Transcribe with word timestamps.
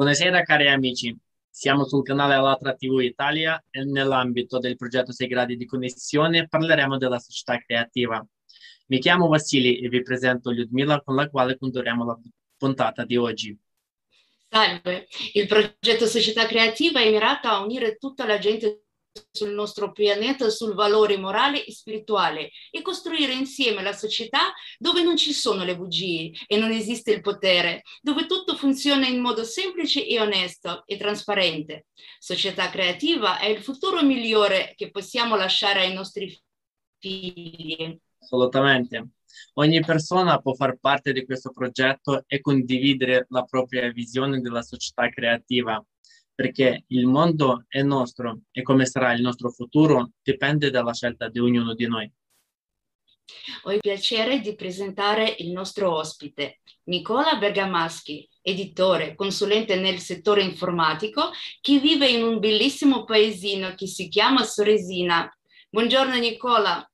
Buonasera 0.00 0.44
cari 0.44 0.66
amici, 0.66 1.14
siamo 1.50 1.84
sul 1.84 2.02
canale 2.02 2.32
Alatra 2.32 2.72
TV 2.72 3.00
Italia 3.00 3.62
e 3.68 3.84
nell'ambito 3.84 4.58
del 4.58 4.76
progetto 4.76 5.12
6 5.12 5.28
gradi 5.28 5.58
di 5.58 5.66
connessione 5.66 6.48
parleremo 6.48 6.96
della 6.96 7.18
società 7.18 7.58
creativa. 7.58 8.26
Mi 8.86 8.98
chiamo 8.98 9.28
Vassili 9.28 9.78
e 9.78 9.90
vi 9.90 10.00
presento 10.00 10.52
Lyudmila 10.52 11.02
con 11.02 11.16
la 11.16 11.28
quale 11.28 11.58
condurremo 11.58 12.06
la 12.06 12.18
puntata 12.56 13.04
di 13.04 13.18
oggi. 13.18 13.54
Salve, 14.48 15.06
il 15.34 15.46
progetto 15.46 16.06
Società 16.06 16.46
Creativa 16.46 17.02
è 17.02 17.10
mirato 17.10 17.48
a 17.48 17.60
unire 17.60 17.98
tutta 17.98 18.24
la 18.24 18.38
gente 18.38 18.84
sul 19.30 19.52
nostro 19.52 19.92
pianeta 19.92 20.50
sul 20.50 20.74
valore 20.74 21.16
morale 21.16 21.64
e 21.64 21.72
spirituale 21.72 22.50
e 22.70 22.82
costruire 22.82 23.32
insieme 23.32 23.82
la 23.82 23.92
società 23.92 24.52
dove 24.78 25.02
non 25.02 25.16
ci 25.16 25.32
sono 25.32 25.64
le 25.64 25.76
bugie 25.76 26.30
e 26.46 26.56
non 26.56 26.70
esiste 26.70 27.12
il 27.12 27.20
potere, 27.20 27.82
dove 28.00 28.26
tutto 28.26 28.56
funziona 28.56 29.06
in 29.06 29.20
modo 29.20 29.44
semplice 29.44 30.06
e 30.06 30.20
onesto 30.20 30.82
e 30.86 30.96
trasparente. 30.96 31.86
Società 32.18 32.70
creativa 32.70 33.38
è 33.38 33.46
il 33.46 33.62
futuro 33.62 34.02
migliore 34.02 34.74
che 34.76 34.90
possiamo 34.90 35.36
lasciare 35.36 35.80
ai 35.80 35.92
nostri 35.92 36.38
figli. 36.98 37.98
Assolutamente. 38.18 39.08
Ogni 39.54 39.80
persona 39.80 40.38
può 40.38 40.54
far 40.54 40.76
parte 40.78 41.12
di 41.12 41.24
questo 41.24 41.50
progetto 41.50 42.24
e 42.26 42.40
condividere 42.40 43.26
la 43.30 43.44
propria 43.44 43.90
visione 43.90 44.40
della 44.40 44.62
società 44.62 45.08
creativa 45.08 45.82
perché 46.40 46.84
il 46.86 47.04
mondo 47.04 47.66
è 47.68 47.82
nostro 47.82 48.44
e 48.50 48.62
come 48.62 48.86
sarà 48.86 49.12
il 49.12 49.20
nostro 49.20 49.50
futuro 49.50 50.12
dipende 50.22 50.70
dalla 50.70 50.94
scelta 50.94 51.28
di 51.28 51.38
ognuno 51.38 51.74
di 51.74 51.86
noi. 51.86 52.10
Ho 53.64 53.72
il 53.72 53.80
piacere 53.80 54.40
di 54.40 54.54
presentare 54.54 55.34
il 55.36 55.50
nostro 55.50 55.94
ospite, 55.94 56.60
Nicola 56.84 57.36
Bergamaschi, 57.36 58.26
editore, 58.40 59.14
consulente 59.16 59.76
nel 59.76 59.98
settore 59.98 60.40
informatico, 60.40 61.30
che 61.60 61.78
vive 61.78 62.08
in 62.08 62.22
un 62.22 62.38
bellissimo 62.38 63.04
paesino 63.04 63.74
che 63.74 63.86
si 63.86 64.08
chiama 64.08 64.42
Soresina. 64.42 65.30
Buongiorno 65.68 66.14
Nicola. 66.14 66.90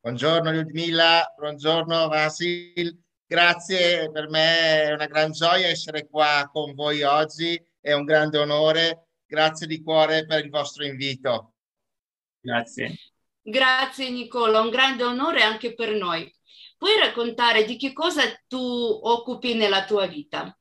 Buongiorno 0.00 0.50
Ludmilla, 0.50 1.32
buongiorno 1.38 2.08
Vasil. 2.08 3.00
Grazie, 3.24 4.10
per 4.10 4.28
me 4.28 4.82
è 4.82 4.92
una 4.92 5.06
gran 5.06 5.30
gioia 5.30 5.68
essere 5.68 6.08
qua 6.08 6.50
con 6.52 6.74
voi 6.74 7.02
oggi 7.02 7.70
è 7.82 7.92
un 7.92 8.04
grande 8.04 8.38
onore. 8.38 9.08
Grazie 9.26 9.66
di 9.66 9.82
cuore 9.82 10.24
per 10.24 10.44
il 10.44 10.50
vostro 10.50 10.84
invito. 10.84 11.54
Grazie. 12.40 12.96
Grazie 13.42 14.08
Nicola, 14.10 14.60
un 14.60 14.70
grande 14.70 15.02
onore 15.02 15.42
anche 15.42 15.74
per 15.74 15.90
noi. 15.92 16.32
Puoi 16.78 16.96
raccontare 16.98 17.64
di 17.64 17.76
che 17.76 17.92
cosa 17.92 18.22
tu 18.46 18.58
occupi 18.58 19.54
nella 19.54 19.84
tua 19.84 20.06
vita? 20.06 20.56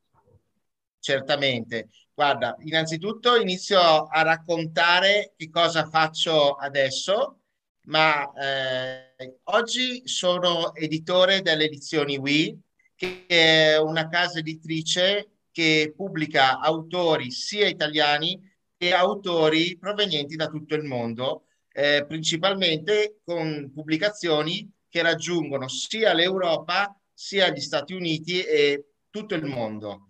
Certamente. 1.00 1.90
Guarda, 2.14 2.56
innanzitutto 2.60 3.36
inizio 3.36 3.80
a 3.80 4.22
raccontare 4.22 5.34
che 5.36 5.50
cosa 5.50 5.88
faccio 5.88 6.54
adesso, 6.54 7.40
ma 7.86 8.32
eh, 8.34 9.40
oggi 9.46 10.08
sono 10.08 10.74
editore 10.76 11.42
delle 11.42 11.66
edizioni 11.66 12.18
Wii, 12.18 12.60
che 12.96 13.26
è 13.26 13.78
una 13.80 14.08
casa 14.08 14.40
editrice 14.40 15.31
che 15.52 15.94
pubblica 15.96 16.60
autori 16.60 17.32
sia 17.32 17.68
italiani 17.68 18.40
che 18.78 18.94
autori 18.94 19.78
provenienti 19.78 20.36
da 20.36 20.48
tutto 20.48 20.74
il 20.76 20.84
mondo, 20.84 21.46
eh, 21.72 22.06
principalmente 22.08 23.20
con 23.24 23.72
pubblicazioni 23.74 24.70
che 24.90 25.02
raggiungono 25.02 25.68
sia 25.68 26.14
l'Europa 26.14 26.96
sia 27.14 27.50
gli 27.50 27.60
Stati 27.60 27.94
Uniti 27.94 28.42
e 28.42 28.94
tutto 29.10 29.36
il 29.36 29.46
mondo. 29.46 30.08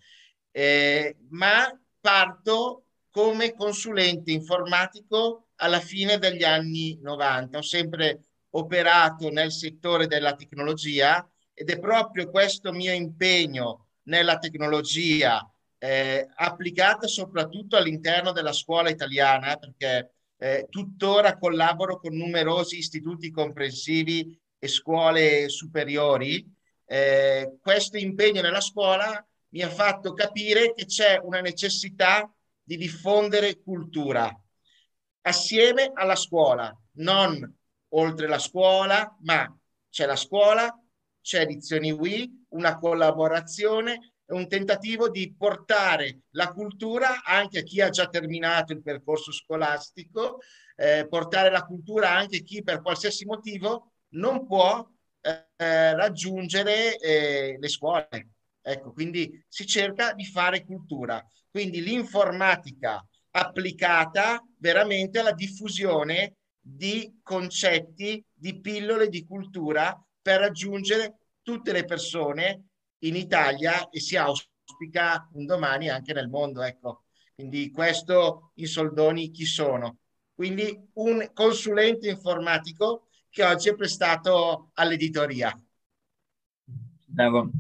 Eh, 0.51 1.17
ma 1.29 1.69
parto 1.99 2.85
come 3.09 3.53
consulente 3.53 4.31
informatico 4.31 5.49
alla 5.55 5.81
fine 5.81 6.17
degli 6.17 6.43
anni 6.43 6.97
90. 7.01 7.57
Ho 7.57 7.61
sempre 7.61 8.23
operato 8.51 9.29
nel 9.29 9.51
settore 9.51 10.07
della 10.07 10.35
tecnologia 10.35 11.29
ed 11.53 11.69
è 11.69 11.79
proprio 11.79 12.29
questo 12.29 12.71
mio 12.71 12.93
impegno 12.93 13.90
nella 14.03 14.37
tecnologia 14.37 15.45
eh, 15.77 16.27
applicata 16.35 17.07
soprattutto 17.07 17.75
all'interno 17.75 18.31
della 18.31 18.53
scuola 18.53 18.89
italiana, 18.89 19.57
perché 19.57 20.13
eh, 20.37 20.67
tuttora 20.69 21.37
collaboro 21.37 21.99
con 21.99 22.15
numerosi 22.15 22.77
istituti 22.77 23.31
comprensivi 23.31 24.39
e 24.59 24.67
scuole 24.67 25.49
superiori. 25.49 26.45
Eh, 26.85 27.57
questo 27.61 27.97
impegno 27.97 28.41
nella 28.41 28.61
scuola 28.61 29.25
mi 29.49 29.61
ha 29.61 29.69
fatto 29.69 30.13
capire 30.13 30.73
che 30.73 30.85
c'è 30.85 31.19
una 31.23 31.41
necessità 31.41 32.31
di 32.61 32.77
diffondere 32.77 33.61
cultura 33.61 34.31
assieme 35.21 35.91
alla 35.93 36.15
scuola, 36.15 36.75
non 36.93 37.57
oltre 37.89 38.27
la 38.27 38.39
scuola, 38.39 39.17
ma 39.21 39.55
c'è 39.89 40.05
la 40.05 40.15
scuola, 40.15 40.80
c'è 41.21 41.41
Edizioni 41.41 41.91
Wii, 41.91 42.45
una 42.49 42.77
collaborazione, 42.77 44.13
un 44.31 44.47
tentativo 44.47 45.09
di 45.09 45.33
portare 45.37 46.21
la 46.31 46.51
cultura 46.51 47.23
anche 47.23 47.59
a 47.59 47.63
chi 47.63 47.81
ha 47.81 47.89
già 47.89 48.07
terminato 48.07 48.73
il 48.73 48.81
percorso 48.81 49.31
scolastico, 49.31 50.39
eh, 50.75 51.05
portare 51.07 51.51
la 51.51 51.65
cultura 51.65 52.11
anche 52.11 52.37
a 52.37 52.41
chi 52.41 52.63
per 52.63 52.81
qualsiasi 52.81 53.25
motivo 53.25 53.91
non 54.13 54.45
può 54.45 54.85
eh, 55.21 55.95
raggiungere 55.95 56.97
eh, 56.97 57.57
le 57.59 57.67
scuole. 57.67 58.07
Ecco, 58.61 58.91
quindi 58.93 59.43
si 59.47 59.65
cerca 59.65 60.13
di 60.13 60.25
fare 60.25 60.63
cultura. 60.65 61.23
Quindi 61.49 61.81
l'informatica 61.81 63.05
applicata 63.31 64.41
veramente 64.57 65.19
alla 65.19 65.33
diffusione 65.33 66.35
di 66.59 67.19
concetti, 67.23 68.23
di 68.31 68.59
pillole 68.59 69.09
di 69.09 69.25
cultura 69.25 69.95
per 70.21 70.39
raggiungere 70.39 71.17
tutte 71.41 71.71
le 71.71 71.85
persone 71.85 72.65
in 72.99 73.15
Italia 73.15 73.89
e 73.89 73.99
si 73.99 74.15
auspica 74.15 75.27
un 75.33 75.45
domani 75.45 75.89
anche 75.89 76.13
nel 76.13 76.29
mondo. 76.29 76.61
Ecco. 76.61 77.05
Quindi 77.33 77.71
questo 77.71 78.51
in 78.55 78.67
soldoni 78.67 79.31
chi 79.31 79.45
sono? 79.45 79.97
Quindi 80.33 80.89
un 80.93 81.29
consulente 81.33 82.09
informatico 82.09 83.07
che 83.29 83.43
oggi 83.43 83.69
è 83.69 83.75
prestato 83.75 84.71
all'editoria. 84.73 85.55
Bello, 87.05 87.51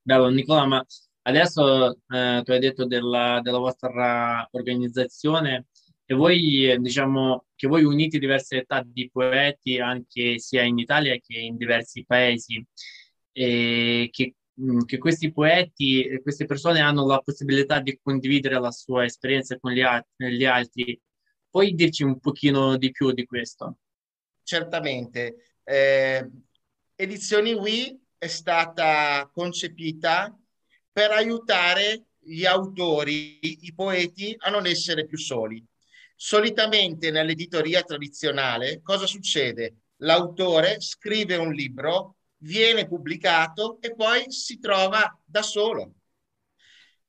bello 0.00 0.28
Nicola, 0.28 0.66
ma 0.66 0.84
adesso 1.22 1.92
eh, 2.08 2.42
tu 2.44 2.50
hai 2.52 2.58
detto 2.58 2.86
della, 2.86 3.40
della 3.42 3.58
vostra 3.58 4.46
organizzazione 4.52 5.66
e 6.10 6.14
voi 6.14 6.76
diciamo 6.80 7.46
che 7.54 7.68
voi 7.68 7.84
unite 7.84 8.18
diverse 8.18 8.56
età 8.56 8.82
di 8.84 9.08
poeti 9.08 9.78
anche 9.78 10.40
sia 10.40 10.62
in 10.62 10.76
Italia 10.76 11.16
che 11.24 11.38
in 11.38 11.56
diversi 11.56 12.04
paesi 12.04 12.66
e 13.30 14.08
che, 14.10 14.34
mm, 14.60 14.80
che 14.86 14.98
questi 14.98 15.30
poeti, 15.32 16.18
queste 16.20 16.46
persone 16.46 16.80
hanno 16.80 17.06
la 17.06 17.20
possibilità 17.20 17.78
di 17.78 17.96
condividere 18.02 18.58
la 18.58 18.72
sua 18.72 19.04
esperienza 19.04 19.56
con 19.60 19.70
gli, 19.70 19.84
gli 20.16 20.44
altri. 20.44 21.00
Puoi 21.48 21.74
dirci 21.76 22.02
un 22.02 22.18
pochino 22.18 22.76
di 22.76 22.90
più 22.90 23.12
di 23.12 23.24
questo? 23.24 23.76
Certamente. 24.42 25.58
Eh, 25.62 26.28
Edizioni 26.96 27.52
Wii 27.52 28.00
è 28.18 28.26
stata 28.26 29.30
concepita 29.32 30.36
per 30.90 31.12
aiutare 31.12 32.06
gli 32.18 32.44
autori, 32.44 33.38
i 33.64 33.72
poeti, 33.72 34.34
a 34.38 34.50
non 34.50 34.66
essere 34.66 35.06
più 35.06 35.16
soli. 35.16 35.64
Solitamente 36.22 37.10
nell'editoria 37.10 37.82
tradizionale 37.82 38.82
cosa 38.82 39.06
succede? 39.06 39.76
L'autore 40.02 40.78
scrive 40.78 41.36
un 41.36 41.50
libro, 41.50 42.16
viene 42.42 42.86
pubblicato 42.86 43.80
e 43.80 43.94
poi 43.94 44.30
si 44.30 44.58
trova 44.58 45.18
da 45.24 45.40
solo. 45.40 45.94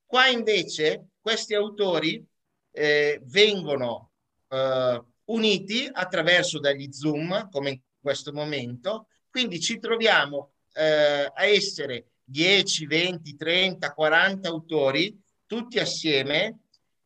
Qua 0.05 0.27
invece 0.27 1.09
questi 1.19 1.53
autori 1.53 2.25
eh, 2.71 3.19
vengono 3.25 4.13
eh, 4.47 5.03
uniti 5.25 5.89
attraverso 5.91 6.61
degli 6.61 6.89
Zoom, 6.93 7.49
come 7.49 7.69
in 7.69 7.79
questo 7.99 8.31
momento, 8.31 9.07
quindi 9.29 9.59
ci 9.59 9.77
troviamo 9.77 10.53
eh, 10.71 11.29
a 11.33 11.45
essere 11.45 12.11
10, 12.23 12.85
20, 12.85 13.35
30, 13.35 13.93
40 13.93 14.47
autori 14.47 15.21
tutti 15.45 15.79
assieme 15.79 16.60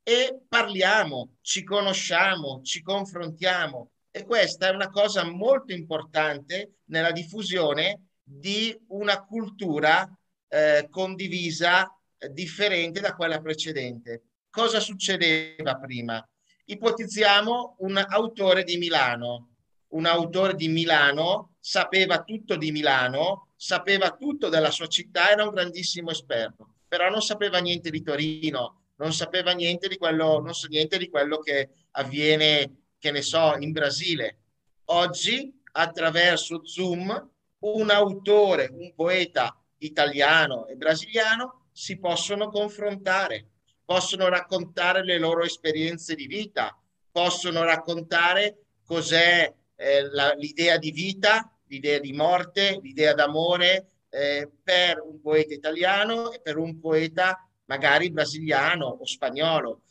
e 0.08 0.42
parliamo, 0.48 1.38
ci 1.42 1.64
conosciamo, 1.64 2.62
ci 2.62 2.84
confrontiamo 2.84 3.90
e 4.12 4.24
questa 4.24 4.68
è 4.68 4.70
una 4.70 4.92
cosa 4.92 5.24
molto 5.24 5.74
importante 5.74 6.82
nella 6.86 7.12
diffusione 7.12 8.10
di 8.22 8.80
una 8.90 9.26
cultura 9.26 10.08
eh, 10.48 10.88
condivisa 10.92 11.92
eh, 12.18 12.30
differente 12.30 13.00
da 13.00 13.16
quella 13.16 13.42
precedente. 13.42 14.26
Cosa 14.52 14.80
succedeva 14.80 15.76
prima? 15.78 16.24
Ipotizziamo 16.66 17.78
un 17.80 17.98
autore 17.98 18.64
di 18.64 18.78
Milano. 18.78 19.56
Un 19.88 20.06
autore 20.06 20.54
di 20.54 20.68
Milano 20.68 21.56
sapeva 21.60 22.22
tutto 22.24 22.58
di 22.58 22.72
Milano, 22.72 23.54
sapeva 23.56 24.12
tutto 24.12 24.50
della 24.50 24.70
sua 24.70 24.88
città, 24.88 25.32
era 25.32 25.46
un 25.46 25.54
grandissimo 25.54 26.12
esperto, 26.12 26.76
però 26.88 27.10
non 27.10 27.22
sapeva 27.22 27.58
niente 27.58 27.90
di 27.90 28.04
Torino, 28.04 28.85
non 28.96 29.14
sapeva 29.14 29.52
niente 29.52 29.88
di 29.88 29.98
quello, 29.98 30.40
non 30.40 30.54
so 30.54 30.68
niente 30.68 30.98
di 30.98 31.10
quello 31.10 31.40
che 31.40 31.70
avviene, 31.92 32.88
che 33.00 33.12
ne 33.12 33.22
so, 33.22 33.56
in 33.58 33.72
Brasile. 33.72 34.40
Oggi, 34.86 35.62
attraverso 35.74 36.66
Zoom, 36.66 37.30
un 37.60 37.90
autore, 37.90 38.70
un 38.72 38.94
poeta 38.94 39.60
italiano 39.80 40.68
e 40.68 40.76
brasiliano 40.76 41.68
si 41.72 41.98
possono 41.98 42.50
confrontare, 42.50 43.50
possono 43.84 44.30
raccontare 44.30 45.04
le 45.04 45.18
loro 45.18 45.44
esperienze 45.44 46.16
di 46.16 46.28
vita, 46.28 46.78
possono 47.12 47.64
raccontare 47.64 48.60
cos'è 48.86 49.54
eh, 49.76 50.02
la, 50.12 50.34
l'idea 50.34 50.78
di 50.78 50.92
vita, 50.92 51.52
l'idea 51.68 52.00
di 52.00 52.14
morte, 52.14 52.80
l'idea 52.82 53.14
d'amore 53.14 53.90
eh, 54.10 54.50
per 54.64 55.02
un 55.02 55.20
poeta 55.20 55.54
italiano 55.54 56.32
e 56.32 56.40
per 56.40 56.58
un 56.58 56.80
poeta 56.80 57.50
magari 57.66 58.12
brasiliano 58.12 58.86
o 58.86 59.06
spagnolo, 59.06 59.82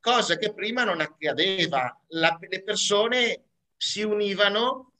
cosa 0.00 0.36
che 0.36 0.52
prima 0.52 0.84
non 0.84 1.00
accadeva. 1.00 1.98
La, 2.08 2.36
le 2.40 2.62
persone 2.62 3.42
si 3.76 4.02
univano 4.02 4.92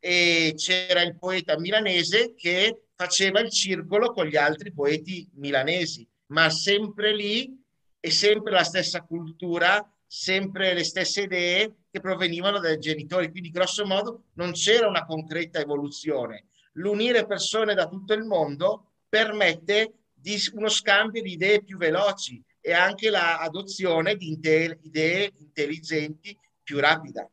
e 0.00 0.54
c'era 0.56 1.02
il 1.02 1.16
poeta 1.16 1.58
milanese 1.58 2.34
che 2.34 2.88
faceva 2.94 3.40
il 3.40 3.50
circolo 3.50 4.12
con 4.12 4.26
gli 4.26 4.36
altri 4.36 4.72
poeti 4.72 5.28
milanesi, 5.34 6.06
ma 6.26 6.50
sempre 6.50 7.14
lì 7.14 7.56
e 8.00 8.10
sempre 8.10 8.52
la 8.52 8.64
stessa 8.64 9.02
cultura, 9.02 9.88
sempre 10.06 10.74
le 10.74 10.84
stesse 10.84 11.22
idee 11.22 11.74
che 11.90 12.00
provenivano 12.00 12.58
dai 12.58 12.78
genitori. 12.78 13.30
Quindi, 13.30 13.50
grosso 13.50 13.86
modo, 13.86 14.24
non 14.34 14.52
c'era 14.52 14.88
una 14.88 15.04
concreta 15.04 15.60
evoluzione. 15.60 16.46
L'unire 16.72 17.26
persone 17.26 17.74
da 17.74 17.86
tutto 17.86 18.14
il 18.14 18.24
mondo 18.24 18.92
permette 19.08 19.94
di 20.20 20.36
uno 20.54 20.68
scambio 20.68 21.22
di 21.22 21.32
idee 21.32 21.62
più 21.62 21.76
veloci 21.76 22.42
e 22.60 22.72
anche 22.72 23.08
l'adozione 23.08 24.16
di 24.16 24.32
idee 24.32 25.32
intelligenti 25.38 26.36
più 26.62 26.80
rapida. 26.80 27.28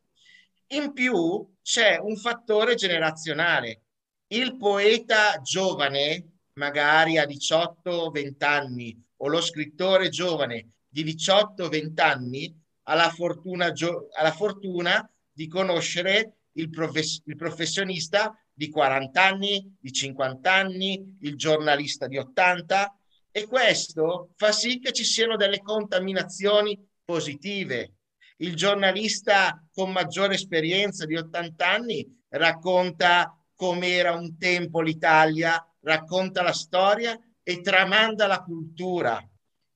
In 0.68 0.92
più 0.92 1.46
c'è 1.62 1.98
un 1.98 2.16
fattore 2.16 2.74
generazionale. 2.74 3.82
Il 4.28 4.56
poeta 4.56 5.40
giovane, 5.42 6.38
magari 6.54 7.18
a 7.18 7.26
18-20 7.26 8.44
anni, 8.44 9.04
o 9.18 9.28
lo 9.28 9.40
scrittore 9.40 10.08
giovane 10.08 10.70
di 10.88 11.04
18-20 11.04 12.00
anni, 12.00 12.64
ha 12.84 12.94
la 12.94 13.10
fortuna, 13.10 13.66
ha 13.66 14.22
la 14.22 14.32
fortuna 14.32 15.08
di 15.30 15.48
conoscere 15.48 16.38
il, 16.52 16.70
profes- 16.70 17.22
il 17.26 17.36
professionista 17.36 18.34
di 18.56 18.70
40 18.70 19.22
anni, 19.22 19.76
di 19.78 19.92
50 19.92 20.50
anni, 20.50 21.18
il 21.20 21.36
giornalista 21.36 22.06
di 22.06 22.16
80 22.16 22.98
e 23.30 23.46
questo 23.46 24.30
fa 24.34 24.50
sì 24.50 24.78
che 24.78 24.92
ci 24.92 25.04
siano 25.04 25.36
delle 25.36 25.60
contaminazioni 25.60 26.82
positive. 27.04 27.96
Il 28.38 28.56
giornalista 28.56 29.62
con 29.74 29.92
maggiore 29.92 30.34
esperienza 30.34 31.04
di 31.04 31.16
80 31.16 31.68
anni 31.68 32.24
racconta 32.30 33.38
com'era 33.54 34.14
un 34.14 34.38
tempo 34.38 34.80
l'Italia, 34.80 35.62
racconta 35.80 36.42
la 36.42 36.54
storia 36.54 37.18
e 37.42 37.60
tramanda 37.60 38.26
la 38.26 38.42
cultura. 38.42 39.22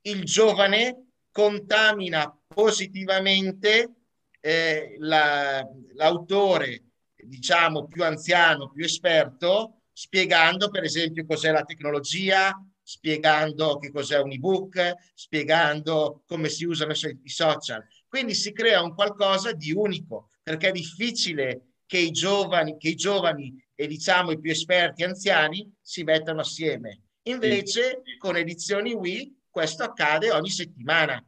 Il 0.02 0.24
giovane 0.24 1.16
contamina 1.30 2.34
positivamente 2.46 3.92
eh, 4.40 4.96
la, 5.00 5.62
l'autore, 5.92 6.84
diciamo, 7.30 7.86
più 7.86 8.04
anziano, 8.04 8.70
più 8.70 8.84
esperto, 8.84 9.82
spiegando 9.92 10.68
per 10.68 10.82
esempio 10.82 11.24
cos'è 11.24 11.52
la 11.52 11.62
tecnologia, 11.62 12.52
spiegando 12.82 13.78
che 13.78 13.90
cos'è 13.90 14.18
un 14.18 14.32
ebook, 14.32 14.94
spiegando 15.14 16.24
come 16.26 16.48
si 16.48 16.64
usano 16.64 16.92
i 16.92 17.28
social. 17.28 17.86
Quindi 18.08 18.34
si 18.34 18.52
crea 18.52 18.82
un 18.82 18.94
qualcosa 18.94 19.52
di 19.52 19.72
unico, 19.72 20.30
perché 20.42 20.68
è 20.68 20.72
difficile 20.72 21.76
che 21.86 21.98
i 21.98 22.10
giovani, 22.10 22.76
che 22.76 22.88
i 22.88 22.94
giovani 22.96 23.54
e 23.74 23.86
diciamo 23.86 24.32
i 24.32 24.40
più 24.40 24.50
esperti 24.50 25.04
anziani 25.04 25.72
si 25.80 26.02
mettano 26.02 26.40
assieme. 26.40 27.02
Invece 27.24 28.02
con 28.18 28.36
edizioni 28.36 28.92
Wii 28.92 29.38
questo 29.48 29.84
accade 29.84 30.30
ogni 30.30 30.50
settimana 30.50 31.24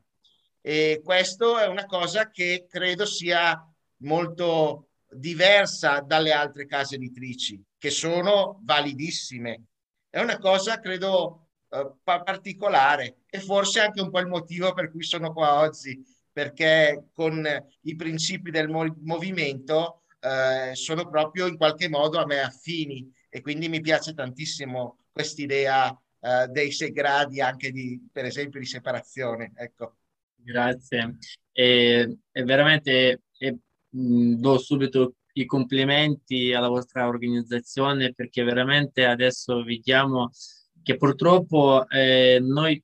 e 0.60 1.00
questo 1.04 1.58
è 1.58 1.66
una 1.66 1.86
cosa 1.86 2.30
che 2.30 2.66
credo 2.68 3.04
sia 3.04 3.60
molto 3.98 4.91
diversa 5.12 6.00
dalle 6.00 6.32
altre 6.32 6.66
case 6.66 6.96
editrici, 6.96 7.62
che 7.78 7.90
sono 7.90 8.60
validissime. 8.64 9.64
È 10.08 10.20
una 10.20 10.38
cosa, 10.38 10.80
credo, 10.80 11.48
eh, 11.70 11.92
particolare 12.02 13.22
e 13.28 13.40
forse 13.40 13.80
anche 13.80 14.00
un 14.00 14.10
po' 14.10 14.20
il 14.20 14.26
motivo 14.26 14.72
per 14.72 14.90
cui 14.90 15.02
sono 15.02 15.32
qua 15.32 15.60
oggi, 15.60 16.02
perché 16.32 17.08
con 17.12 17.46
i 17.82 17.96
principi 17.96 18.50
del 18.50 18.68
mo- 18.68 18.96
movimento 19.00 20.02
eh, 20.20 20.74
sono 20.74 21.08
proprio 21.08 21.46
in 21.46 21.56
qualche 21.56 21.88
modo 21.88 22.18
a 22.18 22.26
me 22.26 22.40
affini 22.40 23.10
e 23.28 23.40
quindi 23.40 23.68
mi 23.68 23.80
piace 23.80 24.14
tantissimo 24.14 25.06
quest'idea 25.10 25.90
eh, 26.20 26.46
dei 26.48 26.70
sei 26.70 26.92
gradi 26.92 27.40
anche 27.40 27.70
di, 27.70 28.00
per 28.12 28.24
esempio, 28.24 28.60
di 28.60 28.66
separazione. 28.66 29.52
Ecco. 29.56 29.96
Grazie. 30.34 31.18
E, 31.52 32.18
e 32.30 32.44
veramente 32.44 33.22
e, 33.38 33.58
mh, 33.92 34.34
do 34.34 34.58
subito 34.58 35.14
i 35.34 35.46
complimenti 35.46 36.52
alla 36.52 36.68
vostra 36.68 37.06
organizzazione 37.06 38.12
perché 38.12 38.42
veramente 38.42 39.04
adesso 39.06 39.62
vediamo 39.62 40.30
che 40.82 40.96
purtroppo 40.96 41.88
eh, 41.88 42.38
noi 42.40 42.82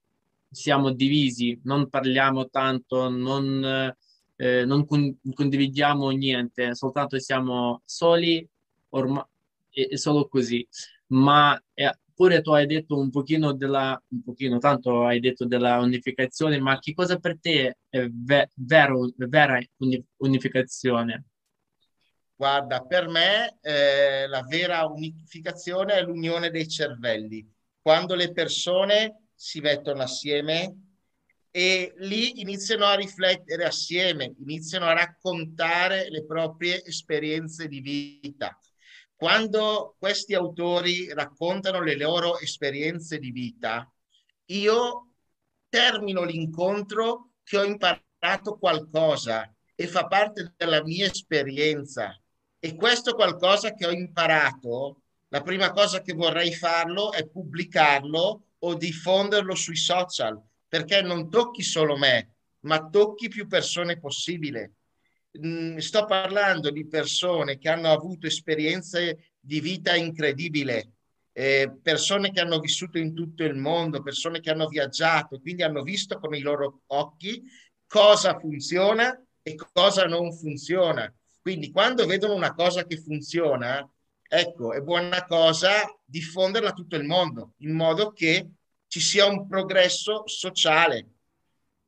siamo 0.49 0.91
divisi, 0.91 1.59
non 1.63 1.89
parliamo 1.89 2.49
tanto, 2.49 3.09
non, 3.09 3.93
eh, 4.35 4.65
non 4.65 4.85
con- 4.85 5.15
condividiamo 5.33 6.09
niente, 6.09 6.73
soltanto 6.75 7.19
siamo 7.19 7.81
soli, 7.85 8.47
ormai 8.89 9.23
è 9.69 9.95
solo 9.95 10.27
così. 10.27 10.67
Ma 11.07 11.61
eh, 11.73 11.93
pure 12.19 12.41
tu 12.41 12.51
hai 12.51 12.65
detto 12.65 12.97
un 12.99 13.09
pochino 13.09 13.53
della, 13.53 13.97
un 14.09 14.23
pochino, 14.23 14.57
tanto 14.57 15.05
hai 15.05 15.21
detto 15.21 15.45
della 15.45 15.79
unificazione, 15.79 16.59
ma 16.59 16.77
che 16.77 16.93
cosa 16.93 17.17
per 17.17 17.39
te 17.39 17.77
è 17.87 18.05
ve- 18.11 18.49
vero, 18.55 19.09
vera 19.15 19.57
unificazione? 20.17 21.27
Guarda, 22.35 22.81
per 22.81 23.07
me 23.07 23.57
eh, 23.61 24.27
la 24.27 24.43
vera 24.43 24.85
unificazione 24.85 25.93
è 25.93 26.01
l'unione 26.01 26.49
dei 26.49 26.67
cervelli, 26.67 27.49
quando 27.81 28.15
le 28.15 28.33
persone 28.33 29.27
si 29.33 29.61
mettono 29.61 30.01
assieme 30.01 30.75
e 31.51 31.93
lì 31.99 32.41
iniziano 32.41 32.83
a 32.83 32.95
riflettere 32.95 33.63
assieme, 33.63 34.35
iniziano 34.39 34.87
a 34.87 34.93
raccontare 34.93 36.09
le 36.09 36.25
proprie 36.25 36.83
esperienze 36.83 37.69
di 37.69 37.79
vita 37.79 38.59
quando 39.19 39.95
questi 39.99 40.33
autori 40.33 41.11
raccontano 41.11 41.81
le 41.81 41.97
loro 41.97 42.39
esperienze 42.39 43.19
di 43.19 43.31
vita, 43.31 43.85
io 44.45 45.09
termino 45.67 46.23
l'incontro 46.23 47.31
che 47.43 47.57
ho 47.57 47.65
imparato 47.65 48.57
qualcosa 48.57 49.53
e 49.75 49.87
fa 49.87 50.07
parte 50.07 50.53
della 50.55 50.81
mia 50.85 51.07
esperienza. 51.07 52.17
E 52.59 52.75
questo 52.77 53.13
qualcosa 53.13 53.73
che 53.73 53.85
ho 53.85 53.91
imparato, 53.91 55.01
la 55.27 55.41
prima 55.41 55.71
cosa 55.71 56.01
che 56.01 56.13
vorrei 56.13 56.53
farlo 56.53 57.11
è 57.11 57.27
pubblicarlo 57.27 58.43
o 58.57 58.73
diffonderlo 58.73 59.53
sui 59.53 59.75
social, 59.75 60.41
perché 60.65 61.01
non 61.01 61.29
tocchi 61.29 61.61
solo 61.61 61.97
me, 61.97 62.35
ma 62.61 62.87
tocchi 62.87 63.27
più 63.27 63.47
persone 63.47 63.99
possibile. 63.99 64.75
Mm, 65.37 65.77
sto 65.77 66.05
parlando 66.05 66.71
di 66.71 66.87
persone 66.87 67.59
che 67.59 67.69
hanno 67.69 67.91
avuto 67.91 68.25
esperienze 68.25 69.33
di 69.39 69.59
vita 69.59 69.95
incredibile, 69.95 70.93
eh, 71.33 71.71
persone 71.81 72.31
che 72.31 72.39
hanno 72.39 72.59
vissuto 72.59 72.97
in 72.97 73.13
tutto 73.13 73.43
il 73.43 73.55
mondo, 73.55 74.01
persone 74.01 74.39
che 74.39 74.49
hanno 74.49 74.67
viaggiato, 74.67 75.39
quindi 75.39 75.61
hanno 75.61 75.83
visto 75.83 76.17
con 76.19 76.33
i 76.33 76.39
loro 76.39 76.81
occhi 76.87 77.43
cosa 77.85 78.39
funziona 78.39 79.23
e 79.43 79.55
cosa 79.71 80.05
non 80.05 80.33
funziona. 80.33 81.13
Quindi 81.41 81.71
quando 81.71 82.07
vedono 82.07 82.33
una 82.33 82.53
cosa 82.55 82.85
che 82.85 82.97
funziona, 82.97 83.87
ecco, 84.27 84.73
è 84.73 84.81
buona 84.81 85.25
cosa 85.25 85.71
diffonderla 86.03 86.69
a 86.69 86.73
tutto 86.73 86.95
il 86.95 87.05
mondo, 87.05 87.53
in 87.57 87.73
modo 87.73 88.11
che 88.11 88.49
ci 88.87 88.99
sia 88.99 89.27
un 89.27 89.47
progresso 89.47 90.27
sociale, 90.27 91.18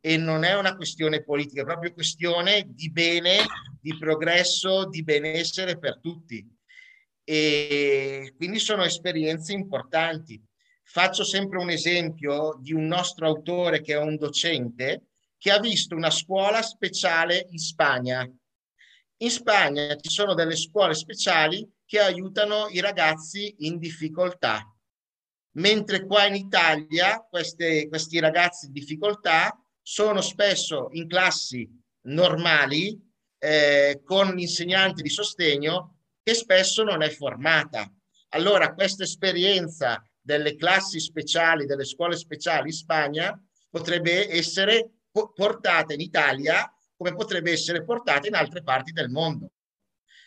e 0.03 0.17
non 0.17 0.43
è 0.43 0.57
una 0.57 0.75
questione 0.75 1.23
politica, 1.23 1.61
è 1.61 1.65
proprio 1.65 1.93
questione 1.93 2.65
di 2.67 2.91
bene, 2.91 3.37
di 3.79 3.95
progresso, 3.97 4.89
di 4.89 5.03
benessere 5.03 5.77
per 5.77 5.99
tutti. 5.99 6.43
E 7.23 8.33
quindi 8.35 8.57
sono 8.57 8.83
esperienze 8.83 9.53
importanti. 9.53 10.41
Faccio 10.83 11.23
sempre 11.23 11.59
un 11.59 11.69
esempio 11.69 12.57
di 12.59 12.73
un 12.73 12.87
nostro 12.87 13.27
autore 13.27 13.81
che 13.81 13.93
è 13.93 13.97
un 13.97 14.17
docente 14.17 15.05
che 15.37 15.51
ha 15.51 15.59
visto 15.59 15.95
una 15.95 16.09
scuola 16.09 16.61
speciale 16.63 17.47
in 17.51 17.59
Spagna. 17.59 18.27
In 19.17 19.29
Spagna 19.29 19.95
ci 19.95 20.09
sono 20.09 20.33
delle 20.33 20.55
scuole 20.55 20.95
speciali 20.95 21.67
che 21.85 21.99
aiutano 21.99 22.67
i 22.69 22.79
ragazzi 22.79 23.53
in 23.59 23.77
difficoltà, 23.77 24.63
mentre 25.57 26.05
qua 26.05 26.25
in 26.25 26.35
Italia 26.35 27.25
queste, 27.29 27.87
questi 27.87 28.19
ragazzi 28.19 28.65
in 28.65 28.71
difficoltà 28.71 29.60
sono 29.91 30.21
spesso 30.21 30.87
in 30.93 31.05
classi 31.05 31.69
normali 32.03 32.97
eh, 33.37 34.01
con 34.05 34.33
l'insegnante 34.33 35.01
di 35.01 35.09
sostegno 35.09 35.97
che 36.23 36.33
spesso 36.33 36.83
non 36.83 37.01
è 37.01 37.09
formata. 37.09 37.93
Allora 38.29 38.73
questa 38.73 39.03
esperienza 39.03 40.01
delle 40.21 40.55
classi 40.55 41.01
speciali, 41.01 41.65
delle 41.65 41.83
scuole 41.83 42.15
speciali 42.15 42.69
in 42.69 42.73
Spagna 42.73 43.45
potrebbe 43.69 44.31
essere 44.33 44.91
portata 45.11 45.93
in 45.93 45.99
Italia 45.99 46.73
come 46.95 47.13
potrebbe 47.13 47.51
essere 47.51 47.83
portata 47.83 48.27
in 48.27 48.35
altre 48.35 48.63
parti 48.63 48.93
del 48.93 49.09
mondo. 49.09 49.51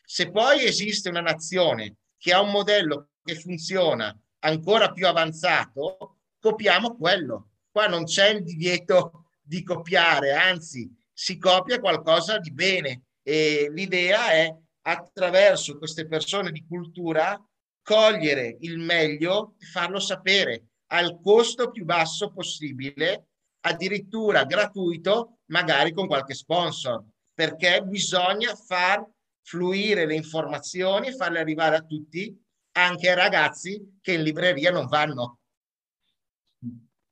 Se 0.04 0.30
poi 0.30 0.62
esiste 0.62 1.08
una 1.08 1.22
nazione 1.22 1.96
che 2.18 2.34
ha 2.34 2.40
un 2.42 2.50
modello 2.50 3.12
che 3.24 3.34
funziona 3.34 4.14
ancora 4.40 4.92
più 4.92 5.06
avanzato, 5.06 6.18
copiamo 6.38 6.98
quello. 6.98 7.52
Qua 7.70 7.86
non 7.86 8.04
c'è 8.04 8.28
il 8.28 8.42
divieto 8.42 9.23
di 9.44 9.62
copiare, 9.62 10.32
anzi 10.32 10.90
si 11.12 11.36
copia 11.38 11.78
qualcosa 11.78 12.38
di 12.38 12.50
bene 12.50 13.02
e 13.22 13.68
l'idea 13.70 14.30
è 14.32 14.54
attraverso 14.86 15.78
queste 15.78 16.06
persone 16.06 16.50
di 16.50 16.64
cultura 16.66 17.40
cogliere 17.82 18.56
il 18.60 18.78
meglio 18.78 19.54
e 19.58 19.66
farlo 19.66 20.00
sapere 20.00 20.68
al 20.88 21.20
costo 21.22 21.70
più 21.70 21.84
basso 21.84 22.32
possibile, 22.32 23.28
addirittura 23.60 24.44
gratuito, 24.44 25.40
magari 25.46 25.92
con 25.92 26.06
qualche 26.06 26.34
sponsor, 26.34 27.04
perché 27.32 27.82
bisogna 27.82 28.54
far 28.54 29.04
fluire 29.42 30.06
le 30.06 30.14
informazioni 30.14 31.08
e 31.08 31.16
farle 31.16 31.40
arrivare 31.40 31.76
a 31.76 31.82
tutti, 31.82 32.34
anche 32.76 33.08
ai 33.08 33.16
ragazzi 33.16 33.98
che 34.00 34.14
in 34.14 34.22
libreria 34.22 34.70
non 34.70 34.86
vanno. 34.86 35.40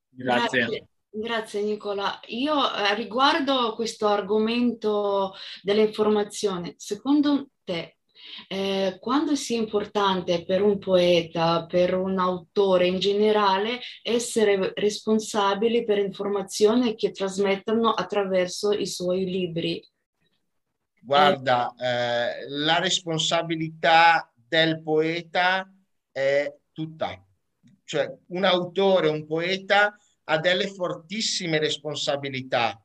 Grazie. 0.08 0.60
Grazie. 0.60 0.86
Grazie 1.14 1.60
Nicola. 1.60 2.18
Io 2.28 2.74
eh, 2.74 2.94
riguardo 2.94 3.74
questo 3.74 4.06
argomento 4.06 5.34
dell'informazione, 5.60 6.74
secondo 6.78 7.50
te 7.64 7.98
eh, 8.48 8.96
quando 8.98 9.34
sia 9.34 9.58
importante 9.58 10.42
per 10.44 10.62
un 10.62 10.78
poeta, 10.78 11.66
per 11.66 11.94
un 11.94 12.18
autore 12.18 12.86
in 12.86 12.98
generale, 12.98 13.80
essere 14.02 14.72
responsabili 14.74 15.84
per 15.84 15.98
informazioni 15.98 16.94
che 16.94 17.10
trasmettono 17.10 17.90
attraverso 17.90 18.72
i 18.72 18.86
suoi 18.86 19.26
libri? 19.26 19.86
Guarda, 20.98 21.74
eh, 21.78 22.48
la 22.48 22.78
responsabilità 22.78 24.32
del 24.34 24.80
poeta 24.80 25.70
è 26.10 26.50
tutta. 26.72 27.22
Cioè, 27.84 28.10
un 28.28 28.44
autore, 28.44 29.08
un 29.08 29.26
poeta 29.26 29.94
ha 30.24 30.38
delle 30.38 30.68
fortissime 30.68 31.58
responsabilità 31.58 32.80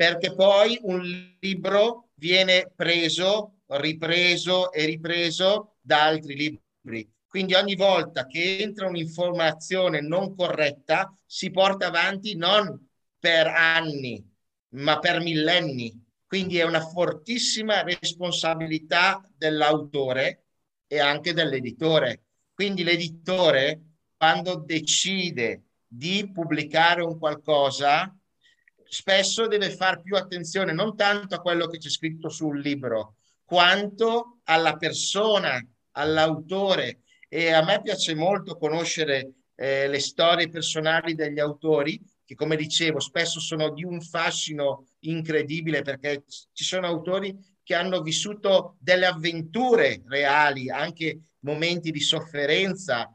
perché 0.00 0.34
poi 0.34 0.78
un 0.84 1.36
libro 1.40 2.08
viene 2.14 2.72
preso, 2.74 3.56
ripreso 3.66 4.72
e 4.72 4.86
ripreso 4.86 5.76
da 5.78 6.04
altri 6.04 6.36
libri. 6.36 7.06
Quindi 7.28 7.52
ogni 7.52 7.76
volta 7.76 8.26
che 8.26 8.60
entra 8.60 8.88
un'informazione 8.88 10.00
non 10.00 10.34
corretta 10.34 11.14
si 11.26 11.50
porta 11.50 11.88
avanti 11.88 12.34
non 12.34 12.88
per 13.18 13.46
anni, 13.46 14.26
ma 14.70 14.98
per 15.00 15.20
millenni. 15.20 16.02
Quindi 16.26 16.56
è 16.56 16.64
una 16.64 16.80
fortissima 16.80 17.82
responsabilità 17.82 19.22
dell'autore 19.36 20.44
e 20.86 20.98
anche 20.98 21.34
dell'editore. 21.34 22.22
Quindi 22.54 22.84
l'editore, 22.84 23.82
quando 24.16 24.56
decide 24.56 25.64
di 25.92 26.30
pubblicare 26.32 27.02
un 27.02 27.18
qualcosa, 27.18 28.16
spesso 28.84 29.48
deve 29.48 29.70
fare 29.70 30.00
più 30.02 30.14
attenzione 30.14 30.72
non 30.72 30.94
tanto 30.94 31.34
a 31.34 31.40
quello 31.40 31.66
che 31.66 31.78
c'è 31.78 31.88
scritto 31.88 32.28
sul 32.28 32.60
libro, 32.60 33.16
quanto 33.44 34.38
alla 34.44 34.76
persona, 34.76 35.60
all'autore. 35.92 37.00
E 37.28 37.50
a 37.50 37.64
me 37.64 37.80
piace 37.82 38.14
molto 38.14 38.56
conoscere 38.56 39.32
eh, 39.56 39.88
le 39.88 39.98
storie 39.98 40.48
personali 40.48 41.14
degli 41.14 41.40
autori, 41.40 42.00
che 42.24 42.36
come 42.36 42.54
dicevo 42.54 43.00
spesso 43.00 43.40
sono 43.40 43.70
di 43.70 43.82
un 43.82 44.00
fascino 44.00 44.86
incredibile 45.00 45.82
perché 45.82 46.22
ci 46.52 46.62
sono 46.62 46.86
autori 46.86 47.36
che 47.64 47.74
hanno 47.74 48.00
vissuto 48.02 48.76
delle 48.78 49.06
avventure 49.06 50.02
reali, 50.06 50.70
anche 50.70 51.18
momenti 51.40 51.90
di 51.90 52.00
sofferenza. 52.00 53.12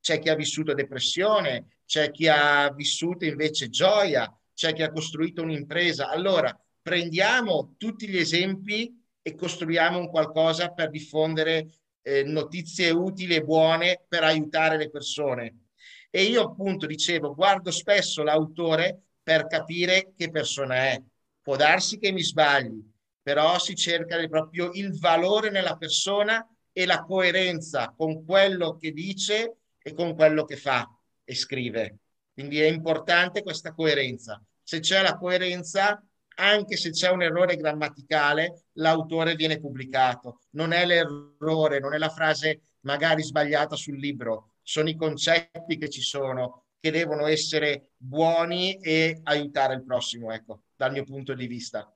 C'è 0.00 0.18
chi 0.18 0.30
ha 0.30 0.34
vissuto 0.34 0.72
depressione, 0.72 1.73
c'è 1.94 2.10
chi 2.10 2.26
ha 2.26 2.72
vissuto 2.74 3.24
invece 3.24 3.68
gioia, 3.68 4.28
c'è 4.52 4.72
chi 4.72 4.82
ha 4.82 4.90
costruito 4.90 5.42
un'impresa. 5.42 6.08
Allora, 6.08 6.52
prendiamo 6.82 7.76
tutti 7.78 8.08
gli 8.08 8.16
esempi 8.16 9.00
e 9.22 9.36
costruiamo 9.36 10.00
un 10.00 10.08
qualcosa 10.08 10.70
per 10.70 10.90
diffondere 10.90 11.68
eh, 12.02 12.24
notizie 12.24 12.90
utili 12.90 13.36
e 13.36 13.44
buone 13.44 14.02
per 14.08 14.24
aiutare 14.24 14.76
le 14.76 14.90
persone. 14.90 15.66
E 16.10 16.24
io 16.24 16.42
appunto 16.42 16.86
dicevo, 16.86 17.32
guardo 17.32 17.70
spesso 17.70 18.24
l'autore 18.24 19.02
per 19.22 19.46
capire 19.46 20.14
che 20.16 20.30
persona 20.30 20.74
è. 20.74 21.00
Può 21.40 21.54
darsi 21.54 21.98
che 21.98 22.10
mi 22.10 22.24
sbagli, 22.24 22.82
però 23.22 23.56
si 23.60 23.76
cerca 23.76 24.16
proprio 24.26 24.70
il 24.72 24.98
valore 24.98 25.48
nella 25.48 25.76
persona 25.76 26.44
e 26.72 26.86
la 26.86 27.04
coerenza 27.04 27.94
con 27.96 28.24
quello 28.24 28.76
che 28.78 28.90
dice 28.90 29.58
e 29.80 29.92
con 29.92 30.16
quello 30.16 30.44
che 30.44 30.56
fa 30.56 30.88
e 31.24 31.34
scrive. 31.34 31.98
Quindi 32.32 32.60
è 32.60 32.66
importante 32.66 33.42
questa 33.42 33.72
coerenza. 33.72 34.42
Se 34.62 34.80
c'è 34.80 35.02
la 35.02 35.16
coerenza, 35.16 36.04
anche 36.36 36.76
se 36.76 36.90
c'è 36.90 37.10
un 37.10 37.22
errore 37.22 37.56
grammaticale, 37.56 38.64
l'autore 38.74 39.34
viene 39.34 39.60
pubblicato. 39.60 40.40
Non 40.50 40.72
è 40.72 40.84
l'errore, 40.84 41.80
non 41.80 41.94
è 41.94 41.98
la 41.98 42.08
frase 42.08 42.62
magari 42.80 43.22
sbagliata 43.22 43.76
sul 43.76 43.98
libro, 43.98 44.54
sono 44.62 44.88
i 44.88 44.96
concetti 44.96 45.76
che 45.76 45.88
ci 45.88 46.00
sono, 46.00 46.66
che 46.80 46.90
devono 46.90 47.26
essere 47.26 47.92
buoni 47.96 48.76
e 48.76 49.20
aiutare 49.22 49.74
il 49.74 49.84
prossimo, 49.84 50.32
ecco, 50.32 50.64
dal 50.76 50.92
mio 50.92 51.04
punto 51.04 51.34
di 51.34 51.46
vista. 51.46 51.88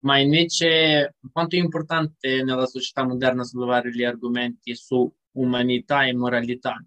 Ma 0.00 0.18
invece 0.18 1.16
quanto 1.32 1.56
è 1.56 1.58
importante 1.58 2.42
nella 2.42 2.66
società 2.66 3.04
moderna 3.04 3.42
sollevare 3.42 3.90
gli 3.90 4.04
argomenti 4.04 4.74
su 4.74 5.12
umanità 5.32 6.06
e 6.06 6.14
moralità? 6.14 6.82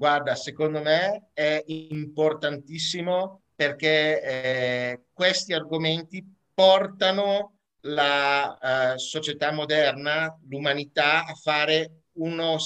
Guarda, 0.00 0.34
secondo 0.34 0.80
me 0.80 1.28
è 1.34 1.62
importantissimo 1.66 3.42
perché 3.54 4.22
eh, 4.22 5.00
questi 5.12 5.52
argomenti 5.52 6.24
portano 6.54 7.58
la 7.80 8.94
eh, 8.94 8.98
società 8.98 9.52
moderna, 9.52 10.34
l'umanità, 10.48 11.26
a 11.26 11.34
fare 11.34 12.04
uno 12.12 12.56